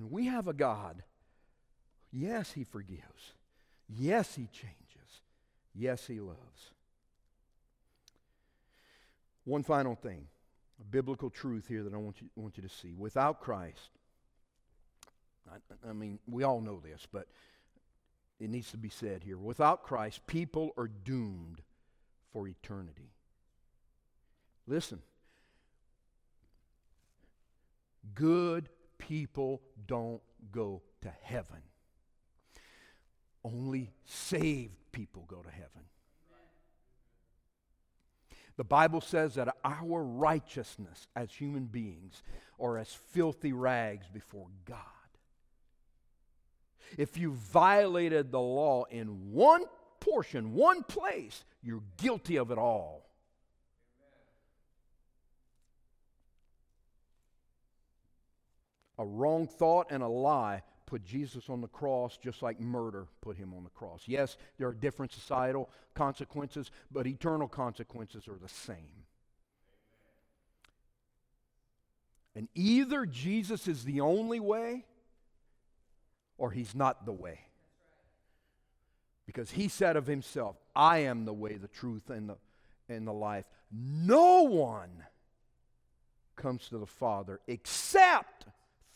[0.00, 1.02] And we have a God.
[2.10, 3.34] Yes, He forgives.
[3.86, 5.20] Yes, He changes.
[5.74, 6.70] Yes, He loves.
[9.44, 10.26] One final thing,
[10.80, 12.94] a biblical truth here that I want you, want you to see.
[12.96, 13.90] Without Christ,
[15.52, 17.26] I, I mean, we all know this, but
[18.38, 19.36] it needs to be said here.
[19.36, 21.60] Without Christ, people are doomed
[22.32, 23.10] for eternity.
[24.66, 25.02] Listen.
[28.14, 28.70] Good
[29.00, 30.22] people don't
[30.52, 31.62] go to heaven.
[33.42, 35.82] Only saved people go to heaven.
[38.56, 42.22] The Bible says that our righteousness as human beings
[42.60, 44.78] are as filthy rags before God.
[46.98, 49.64] If you violated the law in one
[50.00, 53.09] portion, one place, you're guilty of it all.
[59.00, 63.38] A wrong thought and a lie put Jesus on the cross just like murder put
[63.38, 64.02] him on the cross.
[64.04, 69.06] Yes, there are different societal consequences, but eternal consequences are the same.
[72.34, 74.84] And either Jesus is the only way
[76.36, 77.40] or he's not the way.
[79.24, 82.36] Because he said of himself, I am the way, the truth, and the,
[82.86, 83.46] and the life.
[83.72, 85.04] No one
[86.36, 88.44] comes to the Father except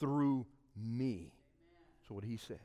[0.00, 1.32] through me.
[2.00, 2.58] That's what he said.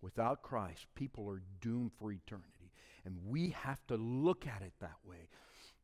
[0.00, 2.72] Without Christ, people are doomed for eternity.
[3.04, 5.28] And we have to look at it that way.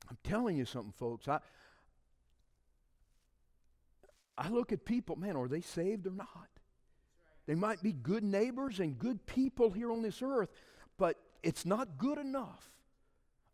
[0.08, 1.28] I'm telling you something, folks.
[1.28, 1.40] I,
[4.36, 6.48] I look at people, man, are they saved or not?
[7.46, 10.50] They might be good neighbors and good people here on this earth,
[10.98, 12.70] but it's not good enough.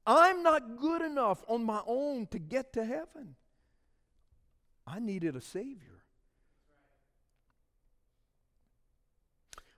[0.07, 3.37] I'm not good enough on my own to get to heaven.
[4.87, 5.94] I needed a Savior.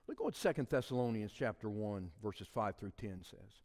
[0.07, 3.61] Look at what Second Thessalonians chapter 1, verses 5 through 10 says.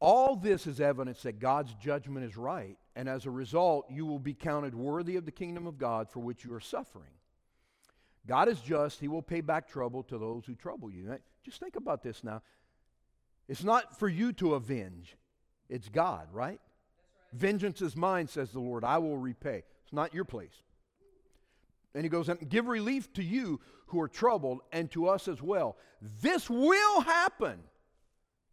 [0.00, 4.18] All this is evidence that God's judgment is right, and as a result, you will
[4.18, 7.12] be counted worthy of the kingdom of God for which you are suffering.
[8.26, 9.00] God is just.
[9.00, 11.16] He will pay back trouble to those who trouble you.
[11.44, 12.42] Just think about this now.
[13.48, 15.16] It's not for you to avenge,
[15.68, 16.48] it's God, right?
[16.48, 16.60] right?
[17.32, 18.84] Vengeance is mine, says the Lord.
[18.84, 19.62] I will repay.
[19.84, 20.62] It's not your place.
[21.96, 25.40] And he goes, and give relief to you who are troubled and to us as
[25.40, 25.78] well.
[26.20, 27.58] This will happen.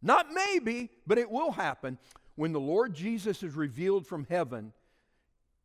[0.02, 1.98] Not maybe, but it will happen
[2.36, 4.72] when the Lord Jesus is revealed from heaven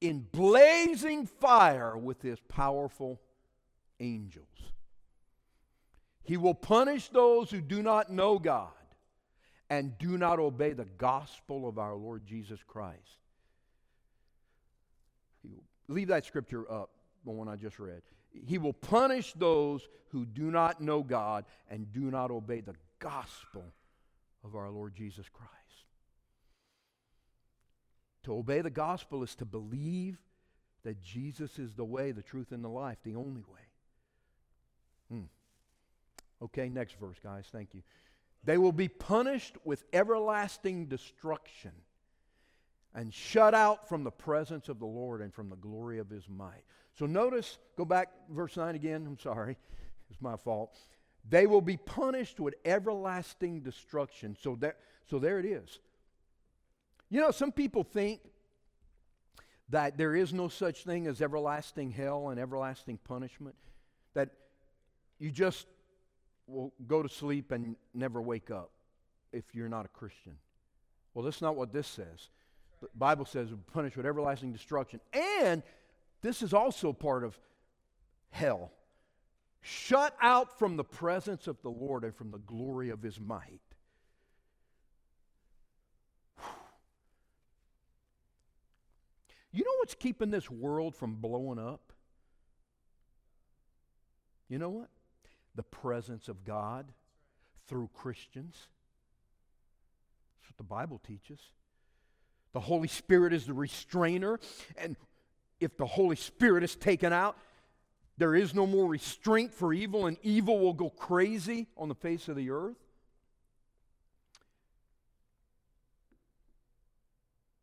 [0.01, 3.21] in blazing fire with his powerful
[4.01, 4.47] angels.
[6.25, 8.71] He will punish those who do not know God
[9.71, 12.99] and do not obey the gospel of our Lord Jesus Christ.
[15.87, 16.91] Leave that scripture up,
[17.25, 18.03] the one I just read.
[18.47, 23.65] He will punish those who do not know God and do not obey the gospel
[24.45, 25.53] of our Lord Jesus Christ.
[28.25, 30.19] To obey the gospel is to believe
[30.85, 33.61] that Jesus is the way, the truth, and the life, the only way.
[35.11, 35.25] Hmm.
[36.43, 37.47] Okay, next verse, guys.
[37.51, 37.83] Thank you.
[38.45, 41.73] They will be punished with everlasting destruction
[42.95, 46.29] and shut out from the presence of the Lord and from the glory of his
[46.29, 46.65] might.
[46.99, 49.05] So notice, go back, verse 9 again.
[49.07, 49.57] I'm sorry,
[50.11, 50.77] it's my fault.
[51.29, 54.37] They will be punished with everlasting destruction.
[54.41, 54.75] So there,
[55.09, 55.79] so there it is.
[57.09, 58.21] You know, some people think
[59.69, 63.55] that there is no such thing as everlasting hell and everlasting punishment,
[64.15, 64.31] that
[65.19, 65.67] you just
[66.47, 68.71] will go to sleep and never wake up
[69.33, 70.33] if you're not a Christian.
[71.15, 72.31] Well, that's not what this says.
[72.81, 75.01] The Bible says punished with everlasting destruction.
[75.13, 75.63] And
[76.23, 77.39] this is also part of
[78.31, 78.73] hell.
[79.61, 83.61] Shut out from the presence of the Lord and from the glory of his might.
[89.51, 91.93] You know what's keeping this world from blowing up?
[94.49, 94.89] You know what?
[95.55, 96.87] The presence of God
[97.67, 98.57] through Christians.
[100.37, 101.41] That's what the Bible teaches.
[102.53, 104.41] The Holy Spirit is the restrainer,
[104.77, 104.97] and
[105.61, 107.37] if the Holy Spirit is taken out,
[108.17, 112.29] there is no more restraint for evil, and evil will go crazy on the face
[112.29, 112.77] of the earth.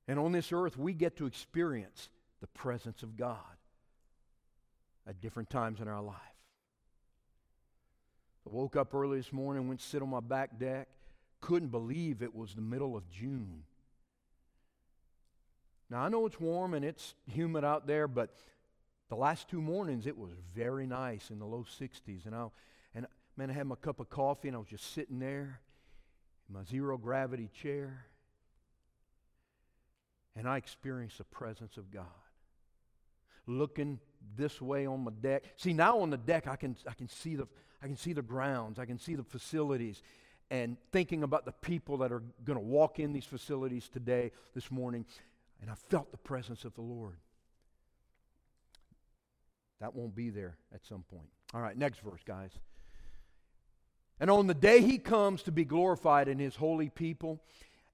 [0.08, 3.40] And on this earth, we get to experience the presence of God
[5.08, 6.16] at different times in our life.
[8.48, 10.88] I woke up early this morning, went sit on my back deck,
[11.42, 13.64] couldn't believe it was the middle of June.
[15.90, 18.34] Now, I know it's warm and it's humid out there, but
[19.10, 22.26] the last two mornings it was very nice in the low 60s.
[22.26, 22.48] And I,
[22.96, 23.06] and
[23.38, 25.60] man, I had my cup of coffee and I was just sitting there
[26.48, 28.06] in my zero gravity chair
[30.36, 32.06] and I experienced the presence of God.
[33.48, 34.00] Looking
[34.36, 35.44] this way on my deck.
[35.56, 37.48] See, now on the deck, I can, I can, see, the,
[37.82, 40.02] I can see the grounds, I can see the facilities,
[40.50, 44.72] and thinking about the people that are going to walk in these facilities today, this
[44.72, 45.06] morning,
[45.62, 47.18] and I felt the presence of the Lord.
[49.80, 51.30] That won't be there at some point.
[51.54, 52.52] All right, next verse, guys.
[54.20, 57.42] And on the day he comes to be glorified in his holy people,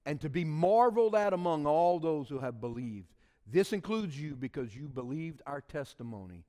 [0.04, 3.06] and to be marveled at among all those who have believed.
[3.46, 6.44] This includes you because you believed our testimony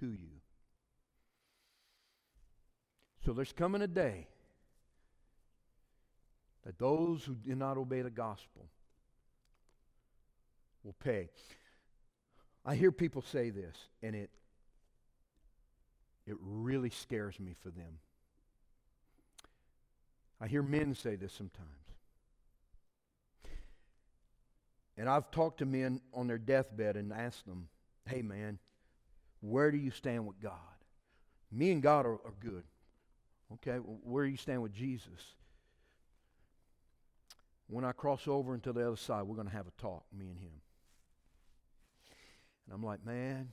[0.00, 0.40] to you.
[3.24, 4.28] So there's coming a day
[6.64, 8.66] that those who did not obey the gospel
[10.86, 11.28] will pay.
[12.64, 14.30] I hear people say this, and it,
[16.26, 17.98] it really scares me for them.
[20.40, 21.68] I hear men say this sometimes.
[24.96, 27.68] And I've talked to men on their deathbed and asked them,
[28.08, 28.58] hey, man,
[29.40, 30.52] where do you stand with God?
[31.52, 32.64] Me and God are, are good.
[33.54, 35.34] Okay, well, where do you stand with Jesus?
[37.68, 40.28] When I cross over into the other side, we're going to have a talk, me
[40.30, 40.60] and him.
[42.66, 43.52] And I'm like, man,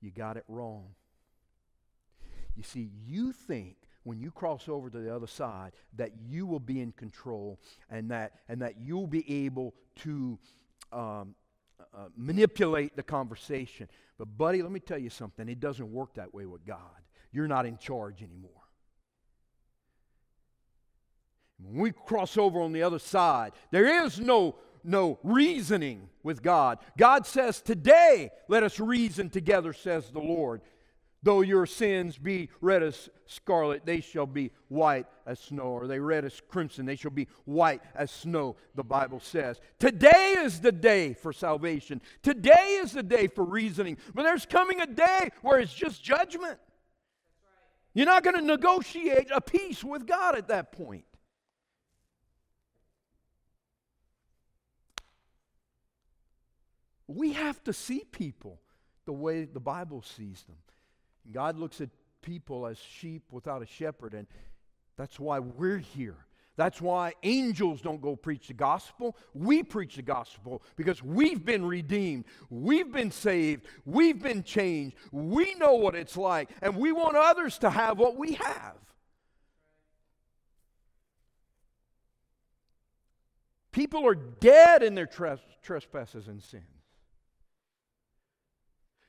[0.00, 0.94] you got it wrong.
[2.56, 6.60] You see, you think when you cross over to the other side that you will
[6.60, 10.38] be in control and that and that you'll be able to
[10.92, 11.34] um,
[11.94, 13.88] uh, manipulate the conversation.
[14.18, 15.48] But, buddy, let me tell you something.
[15.48, 16.78] It doesn't work that way with God.
[17.32, 18.50] You're not in charge anymore.
[21.62, 26.78] When we cross over on the other side, there is no, no reasoning with God.
[26.96, 30.60] God says, Today, let us reason together, says the Lord.
[31.22, 35.64] Though your sins be red as scarlet, they shall be white as snow.
[35.64, 39.60] Or they red as crimson, they shall be white as snow, the Bible says.
[39.78, 42.00] Today is the day for salvation.
[42.22, 43.98] Today is the day for reasoning.
[44.14, 46.58] But there's coming a day where it's just judgment.
[47.92, 51.04] You're not going to negotiate a peace with God at that point.
[57.12, 58.60] We have to see people
[59.04, 60.56] the way the Bible sees them.
[61.32, 61.90] God looks at
[62.22, 64.28] people as sheep without a shepherd, and
[64.96, 66.18] that's why we're here.
[66.56, 69.16] That's why angels don't go preach the gospel.
[69.34, 72.26] We preach the gospel because we've been redeemed.
[72.48, 73.66] We've been saved.
[73.84, 74.94] We've been changed.
[75.10, 78.76] We know what it's like, and we want others to have what we have.
[83.72, 85.08] People are dead in their
[85.62, 86.64] trespasses and sins.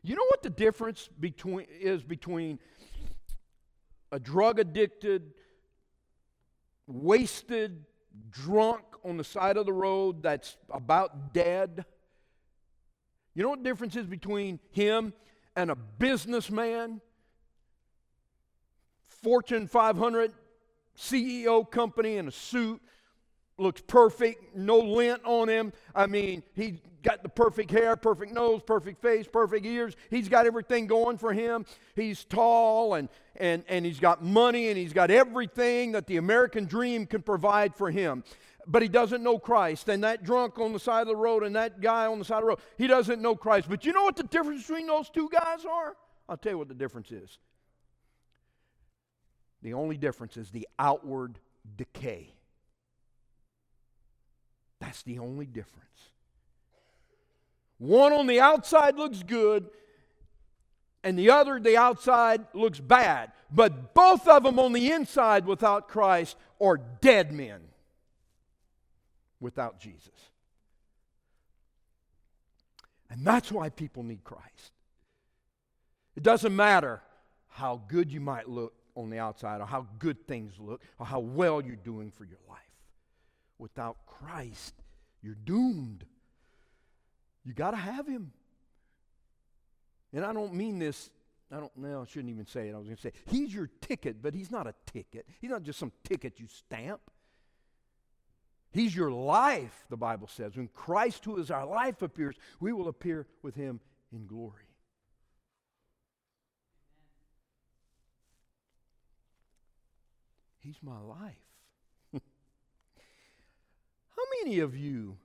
[0.04, 2.60] You know what the difference between, is between
[4.12, 5.34] a drug addicted,
[6.88, 7.86] wasted,
[8.32, 11.86] drunk on the side of the road that's about dead?
[13.36, 15.14] You know what the difference is between him
[15.56, 17.00] and a businessman,
[19.22, 20.34] Fortune 500
[20.98, 22.82] CEO company in a suit,
[23.62, 25.72] looks perfect, no lint on him.
[25.96, 29.96] I mean, he got the perfect hair, perfect nose, perfect face, perfect ears.
[30.10, 31.66] He's got everything going for him.
[31.96, 36.66] He's tall and, and, and he's got money and he's got everything that the American
[36.66, 38.24] dream can provide for him.
[38.68, 39.90] But he doesn't know Christ.
[39.90, 42.38] And that drunk on the side of the road and that guy on the side
[42.38, 43.68] of the road, he doesn't know Christ.
[43.70, 45.96] But you know what the difference between those two guys are?
[46.30, 47.40] I'll tell you what the difference is.
[49.64, 51.40] The only difference is the outward
[51.76, 52.34] decay.
[54.82, 55.86] That's the only difference.
[57.78, 59.70] One on the outside looks good,
[61.04, 63.32] and the other, the outside, looks bad.
[63.52, 67.62] But both of them on the inside without Christ are dead men
[69.40, 70.10] without Jesus.
[73.10, 74.72] And that's why people need Christ.
[76.16, 77.02] It doesn't matter
[77.50, 81.20] how good you might look on the outside or how good things look or how
[81.20, 82.60] well you're doing for your life.
[83.62, 84.74] Without Christ,
[85.22, 86.04] you're doomed.
[87.46, 88.32] You got to have him.
[90.12, 91.12] And I don't mean this,
[91.52, 92.74] I don't, no, I shouldn't even say it.
[92.74, 95.28] I was going to say, he's your ticket, but he's not a ticket.
[95.40, 97.02] He's not just some ticket you stamp.
[98.72, 100.56] He's your life, the Bible says.
[100.56, 103.80] When Christ, who is our life, appears, we will appear with him
[104.12, 104.64] in glory.
[110.62, 111.51] He's my life.
[114.44, 115.18] Many of you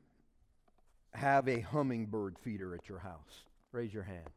[1.15, 3.45] have a hummingbird feeder at your house?
[3.73, 4.29] Raise your hand.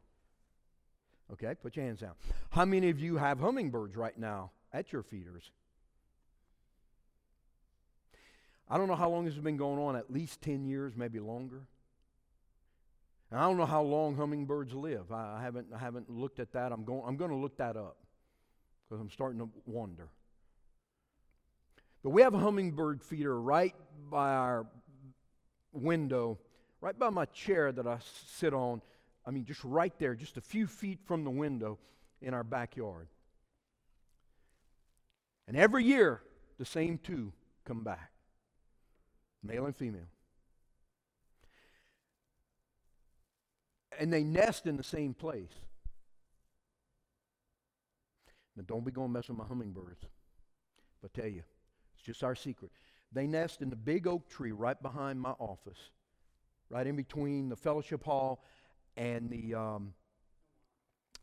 [1.34, 2.13] Okay, put your hands down.
[2.49, 5.51] How many of you have hummingbirds right now at your feeders?
[8.69, 11.19] I don't know how long this has been going on, at least 10 years, maybe
[11.19, 11.63] longer.
[13.32, 15.11] And I don't know how long hummingbirds live.
[15.11, 16.71] I, I haven't, I haven't looked at that.
[16.71, 17.97] I'm going, I'm going to look that up
[18.88, 20.07] because I'm starting to wonder.
[22.03, 23.75] But we have a hummingbird feeder right
[24.09, 24.67] by our
[25.71, 26.39] window
[26.81, 27.97] right by my chair that I
[28.27, 28.81] sit on.
[29.25, 31.77] I mean, just right there, just a few feet from the window
[32.21, 33.07] in our backyard.
[35.47, 36.21] And every year,
[36.57, 37.31] the same two
[37.65, 38.11] come back
[39.43, 40.01] male and female.
[43.97, 45.51] And they nest in the same place.
[48.55, 50.05] Now, don't be going mess with my hummingbirds.
[51.01, 51.43] But tell you,
[52.10, 52.72] just our secret.
[53.12, 55.89] They nest in the big oak tree right behind my office
[56.70, 58.43] right in between the fellowship hall
[58.95, 59.93] and the um,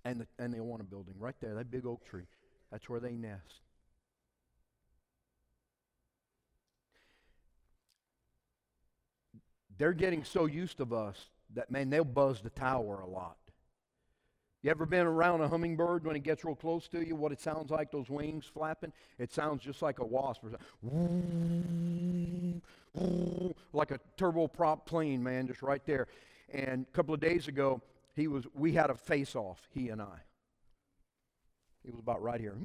[0.05, 2.27] and the and the Awana building, right there, that big oak tree.
[2.71, 3.63] That's where they nest.
[9.79, 11.19] They're getting so used to us
[11.55, 13.37] that man, they'll buzz the tower a lot.
[14.67, 17.15] You ever been around a hummingbird when it gets real close to you?
[17.15, 18.93] What it sounds like, those wings flapping?
[19.17, 20.43] It sounds just like a wasp.
[20.43, 22.63] or something.
[23.73, 26.09] Like a turboprop plane, man, just right there.
[26.53, 27.81] And a couple of days ago,
[28.17, 28.45] he was.
[28.55, 30.19] We had a face-off, he and I.
[31.85, 32.57] He was about right here,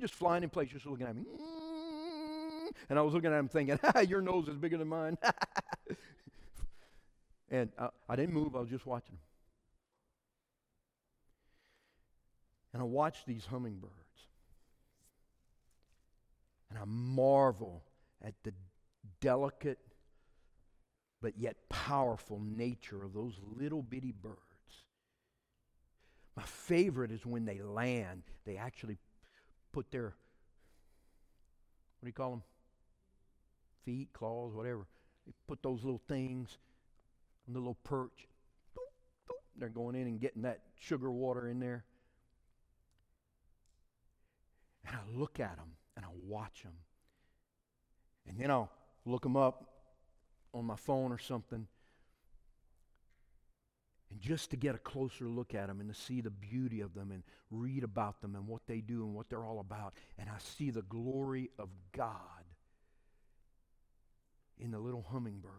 [0.00, 1.24] just flying in place, just looking at me.
[2.88, 5.18] And I was looking at him thinking, "Your nose is bigger than mine."
[7.50, 8.54] and I, I didn't move.
[8.54, 9.18] I was just watching him.
[12.72, 13.94] And I watch these hummingbirds.
[16.70, 17.82] And I marvel
[18.22, 18.52] at the
[19.20, 19.78] delicate
[21.22, 24.36] but yet powerful nature of those little bitty birds.
[26.36, 28.96] My favorite is when they land, they actually
[29.70, 30.14] put their,
[32.00, 32.42] what do you call them?
[33.84, 34.86] Feet, claws, whatever.
[35.26, 36.58] They put those little things
[37.46, 38.26] on the little perch.
[39.56, 41.84] They're going in and getting that sugar water in there.
[44.86, 46.72] And I look at them and I watch them.
[48.26, 48.70] And then I'll
[49.04, 49.68] look them up
[50.52, 51.66] on my phone or something.
[54.10, 56.94] And just to get a closer look at them and to see the beauty of
[56.94, 59.94] them and read about them and what they do and what they're all about.
[60.18, 62.12] And I see the glory of God
[64.58, 65.50] in the little hummingbird.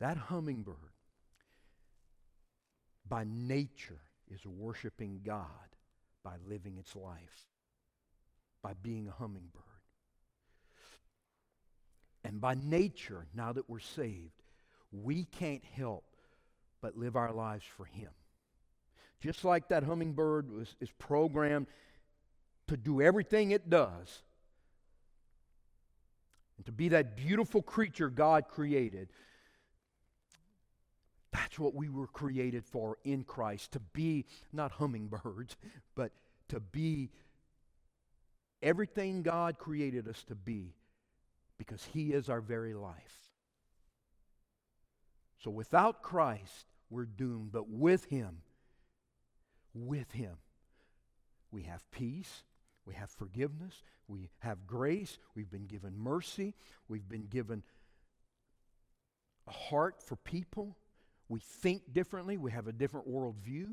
[0.00, 0.91] That hummingbird,
[3.08, 4.00] by nature,
[4.30, 5.46] is worshiping God
[6.24, 7.46] by living its life,
[8.62, 9.62] by being a hummingbird.
[12.24, 14.42] And by nature, now that we're saved,
[14.92, 16.04] we can't help
[16.80, 18.10] but live our lives for Him.
[19.20, 21.66] Just like that hummingbird was, is programmed
[22.68, 24.22] to do everything it does
[26.56, 29.08] and to be that beautiful creature God created.
[31.52, 34.24] That's what we were created for in Christ to be
[34.54, 35.54] not hummingbirds,
[35.94, 36.10] but
[36.48, 37.10] to be
[38.62, 40.72] everything God created us to be
[41.58, 43.28] because He is our very life.
[45.44, 47.52] So without Christ, we're doomed.
[47.52, 48.38] But with Him,
[49.74, 50.36] with Him,
[51.50, 52.44] we have peace,
[52.86, 56.54] we have forgiveness, we have grace, we've been given mercy,
[56.88, 57.62] we've been given
[59.46, 60.78] a heart for people,
[61.32, 63.68] we think differently, we have a different worldview.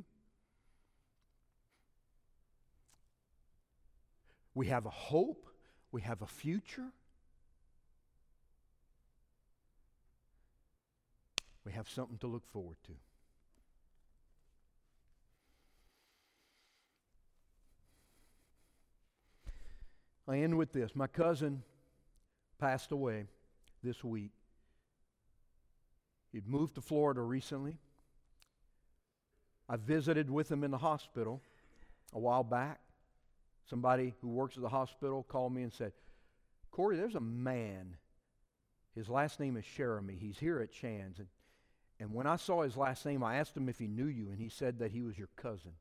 [4.55, 5.45] We have a hope,
[5.91, 6.87] we have a future.
[11.65, 12.93] We have something to look forward to.
[20.29, 20.95] I end with this.
[20.95, 21.63] My cousin
[22.57, 23.25] passed away
[23.83, 24.31] this week.
[26.31, 27.77] He'd moved to Florida recently.
[29.67, 31.41] I visited with him in the hospital
[32.13, 32.79] a while back.
[33.69, 35.93] Somebody who works at the hospital called me and said,
[36.71, 37.97] Corey, there's a man.
[38.95, 40.17] His last name is Sheremy.
[40.19, 41.19] He's here at Shands.
[41.19, 41.27] And
[41.99, 44.39] and when I saw his last name, I asked him if he knew you, and
[44.39, 45.73] he said that he was your cousin.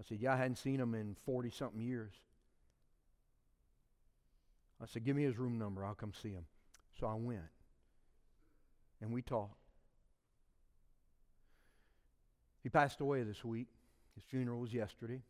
[0.00, 2.12] I said, Yeah, I hadn't seen him in 40 something years.
[4.80, 5.84] I said, Give me his room number.
[5.84, 6.46] I'll come see him.
[6.98, 7.40] So I went.
[9.00, 9.56] And we talked.
[12.62, 13.68] He passed away this week.
[14.14, 15.20] His funeral was yesterday.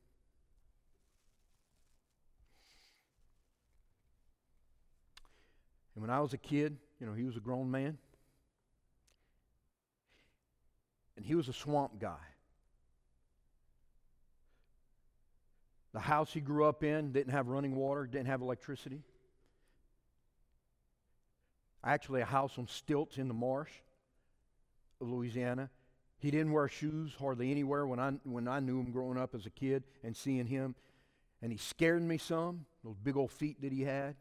[5.94, 7.98] And when I was a kid, you know, he was a grown man.
[11.22, 12.18] and he was a swamp guy.
[15.92, 19.02] The house he grew up in didn't have running water, didn't have electricity.
[21.84, 23.70] Actually, a house on stilts in the marsh
[25.00, 25.70] of Louisiana.
[26.22, 29.44] He didn't wear shoes hardly anywhere when I, when I knew him growing up as
[29.44, 30.76] a kid and seeing him.
[31.42, 34.14] And he scared me some, those big old feet that he had.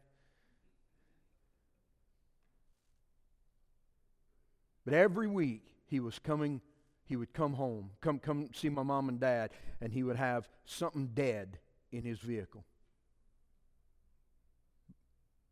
[4.84, 6.60] But every week he was coming
[7.04, 9.50] he would come home, come, come see my mom and dad,
[9.80, 11.58] and he would have something dead
[11.92, 12.64] in his vehicle.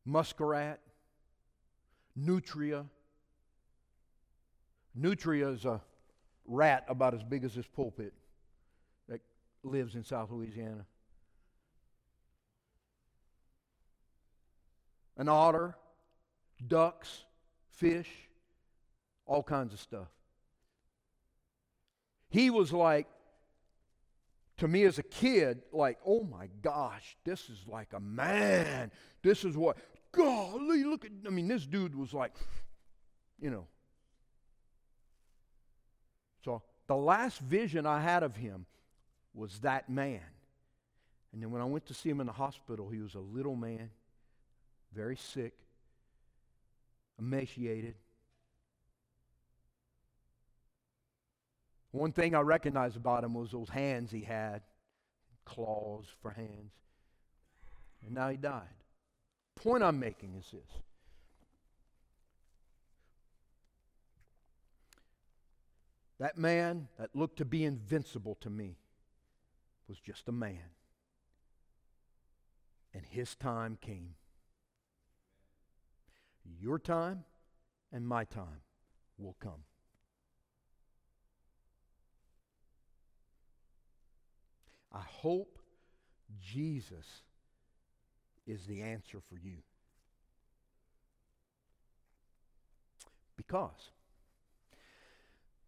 [0.04, 0.80] Muskrat,
[2.16, 2.86] nutria.
[4.94, 5.80] Nutria is a
[6.50, 8.12] rat about as big as this pulpit
[9.08, 9.20] that
[9.62, 10.84] lives in South Louisiana.
[15.16, 15.76] An otter,
[16.66, 17.24] ducks,
[17.70, 18.08] fish,
[19.26, 20.08] all kinds of stuff.
[22.28, 23.06] He was like,
[24.58, 28.90] to me as a kid, like, oh my gosh, this is like a man.
[29.22, 29.76] This is what,
[30.12, 32.32] golly, look at, I mean, this dude was like,
[33.40, 33.66] you know.
[36.44, 38.66] So the last vision I had of him
[39.34, 40.20] was that man.
[41.32, 43.54] And then when I went to see him in the hospital, he was a little
[43.54, 43.90] man,
[44.92, 45.54] very sick,
[47.18, 47.94] emaciated.
[51.92, 54.62] One thing I recognized about him was those hands he had,
[55.44, 56.72] claws for hands.
[58.04, 58.62] And now he died.
[59.56, 60.82] Point I'm making is this.
[66.20, 68.76] That man that looked to be invincible to me
[69.88, 70.74] was just a man.
[72.92, 74.16] And his time came.
[76.60, 77.24] Your time
[77.90, 78.60] and my time
[79.16, 79.64] will come.
[84.92, 85.58] I hope
[86.38, 87.22] Jesus
[88.46, 89.62] is the answer for you.
[93.38, 93.90] Because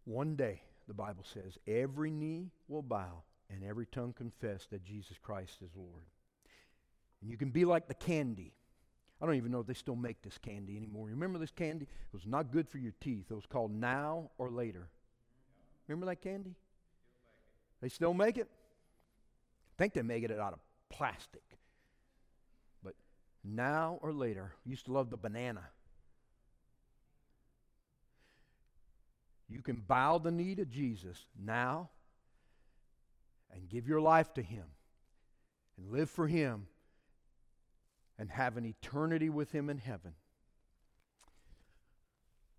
[0.05, 5.17] one day, the Bible says, every knee will bow and every tongue confess that Jesus
[5.21, 6.03] Christ is Lord.
[7.21, 8.53] And you can be like the candy.
[9.21, 11.07] I don't even know if they still make this candy anymore.
[11.07, 11.85] You remember this candy?
[11.85, 13.27] It was not good for your teeth.
[13.29, 14.89] It was called Now or Later.
[15.87, 16.55] Remember that candy?
[17.81, 18.49] They still make it?
[18.49, 21.43] I think they make it out of plastic.
[22.83, 22.95] But
[23.43, 25.63] now or later, used to love the banana.
[29.53, 31.91] You can bow the knee to Jesus now
[33.53, 34.63] and give your life to Him
[35.77, 36.65] and live for Him
[38.17, 40.13] and have an eternity with Him in heaven.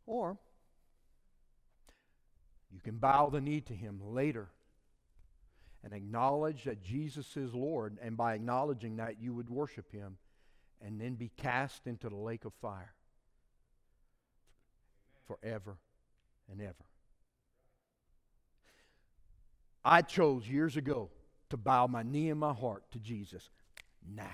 [0.07, 0.39] Or
[2.73, 4.51] you can bow the knee to Him later
[5.83, 10.17] and acknowledge that Jesus is Lord, and by acknowledging that, you would worship Him
[10.81, 12.95] and then be cast into the lake of fire
[15.27, 15.77] forever
[16.51, 16.75] and ever.
[19.85, 21.11] I chose years ago
[21.51, 23.51] to bow my knee and my heart to Jesus
[24.07, 24.25] now.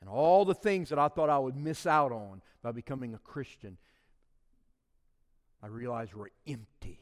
[0.00, 3.18] And all the things that I thought I would miss out on by becoming a
[3.18, 3.76] Christian,
[5.62, 7.00] I realized were empty.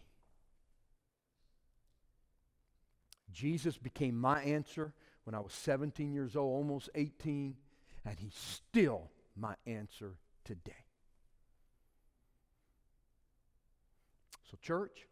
[3.30, 7.56] Jesus became my answer when I was 17 years old, almost 18,
[8.06, 10.14] and he's still my answer
[10.44, 10.83] today.
[14.54, 15.08] So, church,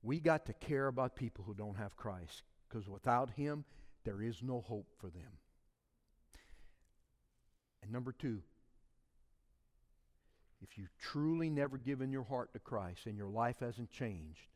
[0.00, 3.64] we got to care about people who don't have Christ because without Him,
[4.04, 5.32] there is no hope for them.
[7.82, 8.42] And number two,
[10.62, 14.46] if you've truly never given your heart to Christ and your life hasn't changed,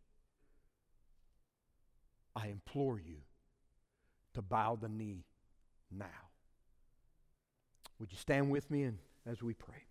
[2.36, 3.16] I implore you
[4.34, 5.24] to bow the knee
[5.90, 6.30] now.
[7.98, 9.87] Would you stand with me and as we pray?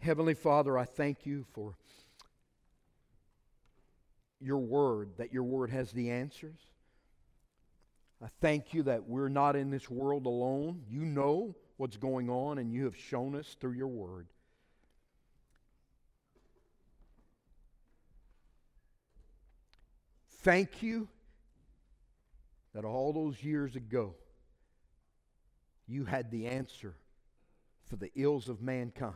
[0.00, 1.74] Heavenly Father, I thank you for
[4.40, 6.58] your word, that your word has the answers.
[8.22, 10.82] I thank you that we're not in this world alone.
[10.88, 14.26] You know what's going on, and you have shown us through your word.
[20.42, 21.08] Thank you
[22.74, 24.14] that all those years ago,
[25.86, 26.94] you had the answer
[27.84, 29.14] for the ills of mankind.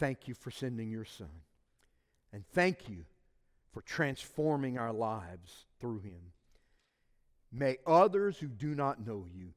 [0.00, 1.28] Thank you for sending your son.
[2.32, 3.04] And thank you
[3.70, 6.32] for transforming our lives through him.
[7.52, 9.50] May others who do not know you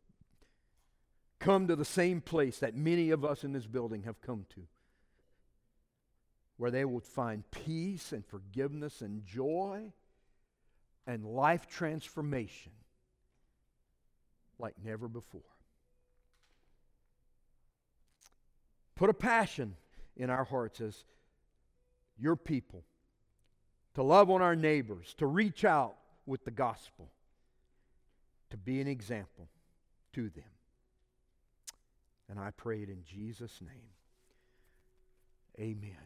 [1.39, 4.63] come to the same place that many of us in this building have come to
[6.57, 9.93] where they will find peace and forgiveness and joy
[11.07, 12.73] and life transformation
[14.59, 15.41] like never before.
[18.95, 19.75] Put a passion
[20.15, 21.03] in our hearts as
[22.17, 22.83] your people
[23.95, 25.95] to love on our neighbors, to reach out
[26.25, 27.11] with the gospel,
[28.49, 29.47] to be an example
[30.13, 30.43] to them.
[32.29, 33.91] And I pray it in Jesus' name.
[35.59, 35.97] Amen.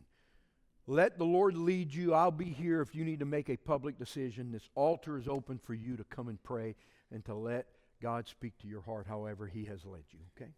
[0.87, 2.13] Let the Lord lead you.
[2.13, 4.51] I'll be here if you need to make a public decision.
[4.51, 6.75] This altar is open for you to come and pray
[7.11, 7.67] and to let
[8.01, 10.51] God speak to your heart however He has led you, okay?